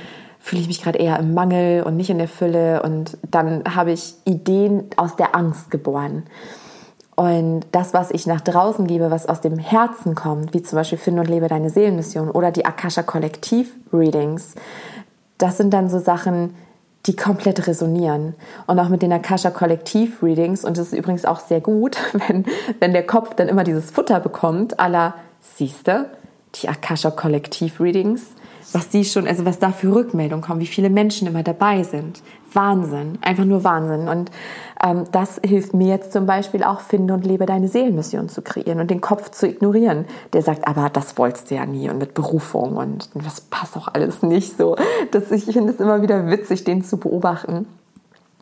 [0.48, 3.92] fühle ich mich gerade eher im Mangel und nicht in der Fülle und dann habe
[3.92, 6.24] ich Ideen aus der Angst geboren.
[7.16, 10.98] Und das, was ich nach draußen gebe, was aus dem Herzen kommt, wie zum Beispiel
[10.98, 14.56] Finde und lebe deine Seelenmission oder die Akasha Kollektiv Readings,
[15.38, 16.56] das sind dann so Sachen,
[17.08, 18.34] die komplett resonieren.
[18.68, 22.46] Und auch mit den Akasha Kollektiv Readings, und das ist übrigens auch sehr gut, wenn,
[22.80, 26.12] wenn der Kopf dann immer dieses Futter bekommt, aller, siehste,
[26.56, 28.28] die Akasha Kollektiv Readings,
[28.74, 32.22] was die schon, also was da für Rückmeldungen kommen, wie viele Menschen immer dabei sind.
[32.54, 34.08] Wahnsinn, einfach nur Wahnsinn.
[34.08, 34.32] Und
[34.84, 38.80] ähm, das hilft mir jetzt zum Beispiel auch, finde und lebe deine Seelenmission zu kreieren
[38.80, 40.06] und den Kopf zu ignorieren.
[40.34, 43.88] Der sagt, aber das wolltest du ja nie und mit Berufung und das passt auch
[43.94, 44.76] alles nicht so.
[45.12, 47.68] Das, ich finde es immer wieder witzig, den zu beobachten.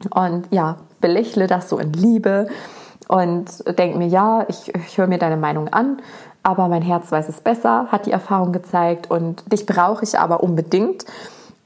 [0.09, 2.47] Und ja, belächle das so in Liebe
[3.07, 5.99] und denke mir, ja, ich, ich höre mir deine Meinung an,
[6.45, 10.43] aber mein Herz weiß es besser, hat die Erfahrung gezeigt und dich brauche ich aber
[10.43, 11.03] unbedingt.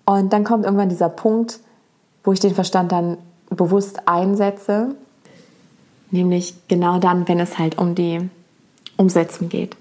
[0.06, 1.60] Und dann kommt irgendwann dieser Punkt,
[2.24, 3.18] wo ich den Verstand dann
[3.50, 4.96] bewusst einsetze,
[6.12, 8.30] nämlich genau dann, wenn es halt um die
[8.96, 9.76] Umsetzung geht.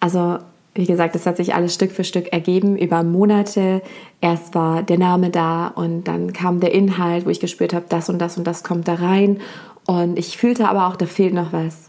[0.00, 0.38] Also
[0.74, 3.82] wie gesagt, es hat sich alles Stück für Stück ergeben über Monate.
[4.22, 8.08] Erst war der Name da und dann kam der Inhalt, wo ich gespürt habe, das
[8.08, 9.40] und das und das kommt da rein.
[9.86, 11.87] Und ich fühlte aber auch, da fehlt noch was.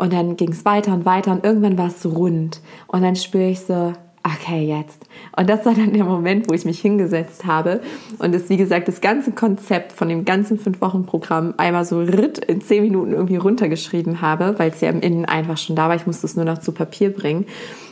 [0.00, 2.62] Und dann ging es weiter und weiter und irgendwann war es rund.
[2.86, 3.92] Und dann spüre ich so,
[4.24, 5.04] okay, jetzt.
[5.36, 7.82] Und das war dann der Moment, wo ich mich hingesetzt habe
[8.18, 12.62] und es, wie gesagt, das ganze Konzept von dem ganzen Fünf-Wochen-Programm einmal so ritt in
[12.62, 15.96] zehn Minuten irgendwie runtergeschrieben habe, weil es ja im Innen einfach schon da war.
[15.96, 17.44] Ich musste es nur noch zu Papier bringen.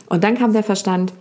[0.07, 1.13] Und dann kam der Verstand,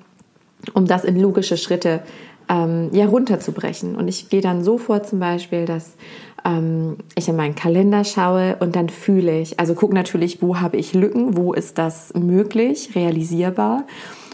[0.72, 2.00] um das in logische Schritte
[2.48, 3.96] ähm, ja, runterzubrechen.
[3.96, 5.96] Und ich gehe dann so vor zum Beispiel, dass
[6.44, 10.76] ähm, ich in meinen Kalender schaue und dann fühle ich, also gucke natürlich, wo habe
[10.76, 13.84] ich Lücken, wo ist das möglich, realisierbar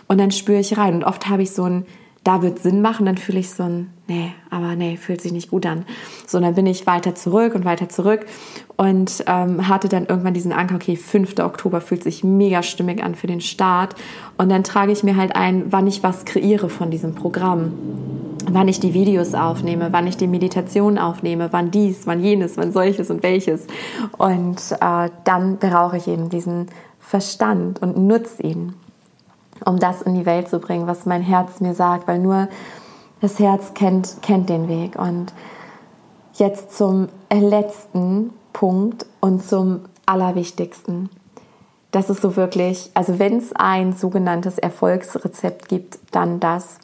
[0.09, 0.95] und dann spüre ich rein.
[0.95, 1.87] Und oft habe ich so ein,
[2.23, 5.51] da wird Sinn machen, dann fühle ich so ein, nee, aber nee, fühlt sich nicht
[5.51, 5.85] gut an.
[6.27, 8.27] So, dann bin ich weiter zurück und weiter zurück
[8.77, 11.39] und ähm, hatte dann irgendwann diesen Anker, okay, 5.
[11.39, 13.95] Oktober fühlt sich mega stimmig an für den Start.
[14.37, 17.72] Und dann trage ich mir halt ein, wann ich was kreiere von diesem Programm
[18.51, 22.72] wann ich die Videos aufnehme, wann ich die Meditation aufnehme, wann dies, wann jenes, wann
[22.72, 23.66] solches und welches.
[24.18, 26.68] Und äh, dann brauche ich eben diesen
[27.01, 28.75] Verstand und nutze ihn,
[29.64, 32.49] um das in die Welt zu bringen, was mein Herz mir sagt, weil nur
[33.20, 34.97] das Herz kennt, kennt den Weg.
[34.97, 35.33] Und
[36.35, 41.11] jetzt zum letzten Punkt und zum allerwichtigsten.
[41.91, 46.79] Das ist so wirklich, also wenn es ein sogenanntes Erfolgsrezept gibt, dann das.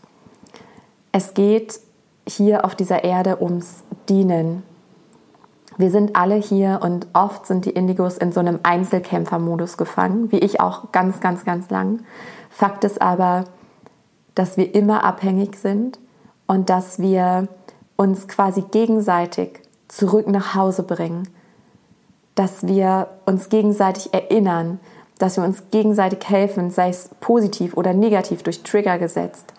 [1.13, 1.81] Es geht
[2.29, 4.63] hier auf dieser Erde ums Dienen.
[5.79, 10.39] Wir sind alle hier und oft sind die Indigos in so einem Einzelkämpfermodus gefangen, wie
[10.39, 12.01] ich auch ganz, ganz, ganz lang.
[12.51, 13.45] Fakt ist aber,
[14.35, 15.99] dass wir immer abhängig sind
[16.47, 17.49] und dass wir
[17.97, 21.29] uns quasi gegenseitig zurück nach Hause bringen,
[22.35, 24.81] dass wir uns gegenseitig erinnern,
[25.19, 29.53] dass wir uns gegenseitig helfen, sei es positiv oder negativ durch Trigger gesetzt,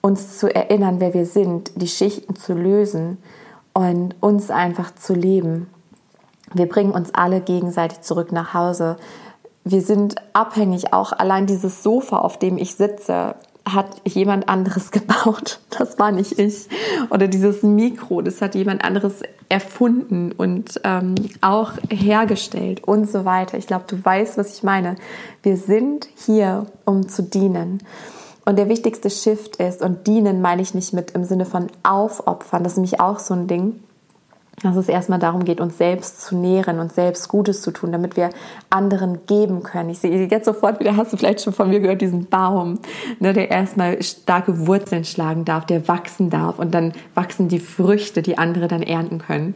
[0.00, 3.18] uns zu erinnern, wer wir sind, die Schichten zu lösen
[3.72, 5.68] und uns einfach zu leben.
[6.52, 8.96] Wir bringen uns alle gegenseitig zurück nach Hause.
[9.64, 13.34] Wir sind abhängig, auch allein dieses Sofa, auf dem ich sitze,
[13.66, 15.60] hat jemand anderes gebaut.
[15.76, 16.68] Das war nicht ich.
[17.10, 23.58] Oder dieses Mikro, das hat jemand anderes erfunden und ähm, auch hergestellt und so weiter.
[23.58, 24.96] Ich glaube, du weißt, was ich meine.
[25.42, 27.82] Wir sind hier, um zu dienen.
[28.44, 32.62] Und der wichtigste Shift ist, und dienen meine ich nicht mit im Sinne von aufopfern,
[32.62, 33.80] das ist nämlich auch so ein Ding,
[34.62, 38.16] dass es erstmal darum geht, uns selbst zu nähren und selbst Gutes zu tun, damit
[38.16, 38.30] wir
[38.70, 39.90] anderen geben können.
[39.90, 42.78] Ich sehe jetzt sofort wieder, hast du vielleicht schon von mir gehört, diesen Baum,
[43.20, 48.22] ne, der erstmal starke Wurzeln schlagen darf, der wachsen darf und dann wachsen die Früchte,
[48.22, 49.54] die andere dann ernten können.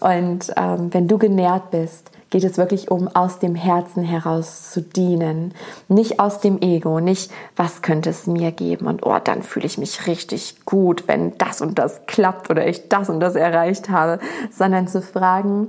[0.00, 4.82] Und ähm, wenn du genährt bist, geht es wirklich um aus dem Herzen heraus zu
[4.82, 5.54] dienen.
[5.88, 9.78] Nicht aus dem Ego, nicht was könnte es mir geben und oh, dann fühle ich
[9.78, 14.18] mich richtig gut, wenn das und das klappt oder ich das und das erreicht habe,
[14.50, 15.68] sondern zu fragen,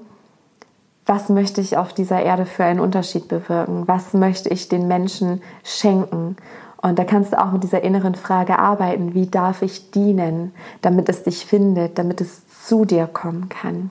[1.05, 3.87] was möchte ich auf dieser Erde für einen Unterschied bewirken?
[3.87, 6.35] Was möchte ich den Menschen schenken?
[6.81, 11.09] Und da kannst du auch mit dieser inneren Frage arbeiten, wie darf ich dienen, damit
[11.09, 13.89] es dich findet, damit es zu dir kommen kann.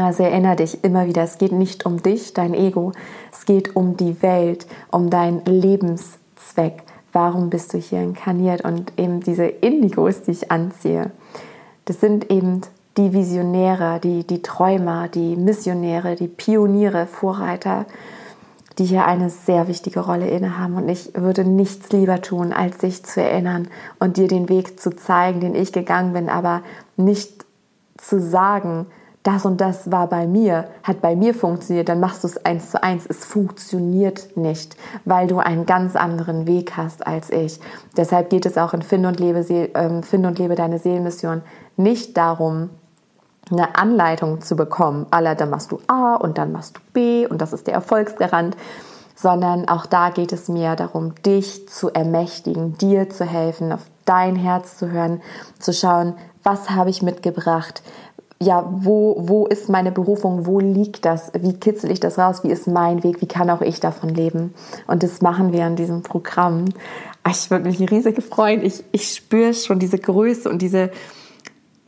[0.00, 2.92] Also erinnere dich immer wieder, es geht nicht um dich, dein Ego,
[3.32, 6.82] es geht um die Welt, um deinen Lebenszweck.
[7.12, 8.64] Warum bist du hier inkarniert?
[8.64, 11.10] Und eben diese Indigos, die ich anziehe,
[11.84, 12.62] das sind eben
[12.96, 17.86] die Visionäre, die, die Träumer, die Missionäre, die Pioniere, Vorreiter,
[18.78, 20.76] die hier eine sehr wichtige Rolle innehaben.
[20.76, 23.68] Und ich würde nichts lieber tun, als dich zu erinnern
[23.98, 26.62] und dir den Weg zu zeigen, den ich gegangen bin, aber
[26.96, 27.44] nicht
[27.98, 28.86] zu sagen,
[29.22, 32.70] das und das war bei mir, hat bei mir funktioniert, dann machst du es eins
[32.70, 33.06] zu eins.
[33.08, 37.60] Es funktioniert nicht, weil du einen ganz anderen Weg hast als ich.
[37.96, 41.42] Deshalb geht es auch in Find und Lebe, äh, Find und Lebe deine Seelenmission
[41.76, 42.70] nicht darum,
[43.50, 47.40] eine Anleitung zu bekommen, aller dann machst du A und dann machst du B und
[47.40, 48.56] das ist der Erfolgsgarant,
[49.14, 54.36] sondern auch da geht es mir darum, dich zu ermächtigen, dir zu helfen, auf dein
[54.36, 55.20] Herz zu hören,
[55.58, 57.82] zu schauen, was habe ich mitgebracht,
[58.42, 62.50] ja, wo, wo ist meine Berufung, wo liegt das, wie kitzel ich das raus, wie
[62.50, 64.52] ist mein Weg, wie kann auch ich davon leben.
[64.86, 66.66] Und das machen wir in diesem Programm.
[67.28, 68.64] Ich würde mich riesig freuen.
[68.64, 70.90] Ich, ich spüre schon diese Größe und diese,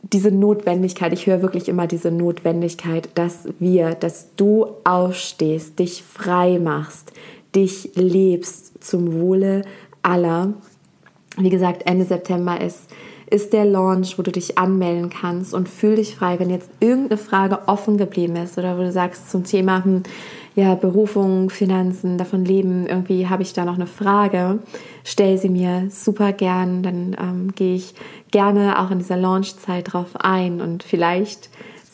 [0.01, 6.57] diese Notwendigkeit, ich höre wirklich immer diese Notwendigkeit, dass wir, dass du aufstehst, dich frei
[6.59, 7.11] machst,
[7.53, 9.63] dich lebst zum Wohle
[10.01, 10.53] aller.
[11.37, 12.83] Wie gesagt, Ende September ist,
[13.27, 17.17] ist der Launch, wo du dich anmelden kannst und fühl dich frei, wenn jetzt irgendeine
[17.17, 20.03] Frage offen geblieben ist oder wo du sagst zum Thema, hm,
[20.55, 24.59] ja, Berufung, Finanzen, davon leben, irgendwie habe ich da noch eine Frage,
[25.03, 27.93] stell sie mir super gern, dann ähm, gehe ich
[28.31, 31.49] gerne auch in dieser Launchzeit drauf ein und vielleicht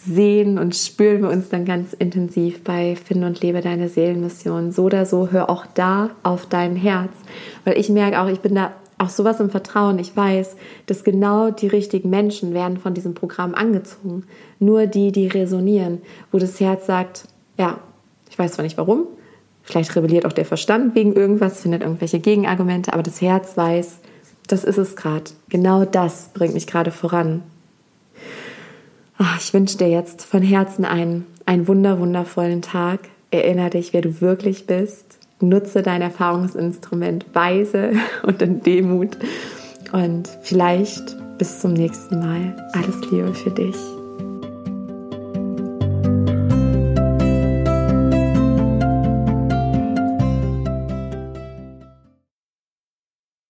[0.06, 4.72] sehen und spüren wir uns dann ganz intensiv bei Finde und Lebe deine Seelenmission.
[4.72, 7.12] So oder so, hör auch da auf dein Herz,
[7.66, 8.72] weil ich merke auch, ich bin da
[9.02, 10.00] auch sowas im Vertrauen.
[10.00, 14.24] Ich weiß, dass genau die richtigen Menschen werden von diesem Programm angezogen.
[14.60, 17.26] Nur die, die resonieren, wo das Herz sagt,
[17.58, 17.80] ja,
[18.30, 19.08] ich weiß zwar nicht warum,
[19.64, 24.00] vielleicht rebelliert auch der Verstand wegen irgendwas, findet irgendwelche Gegenargumente, aber das Herz weiß,
[24.48, 25.32] das ist es gerade.
[25.50, 27.44] Genau das bringt mich gerade voran.
[29.18, 33.02] Ach, ich wünsche dir jetzt von Herzen einen, einen wunder, wundervollen Tag.
[33.30, 35.20] Erinnere dich, wer du wirklich bist.
[35.42, 37.92] Nutze dein Erfahrungsinstrument weise
[38.24, 39.18] und in Demut.
[39.92, 42.56] Und vielleicht bis zum nächsten Mal.
[42.74, 43.76] Alles Liebe für dich.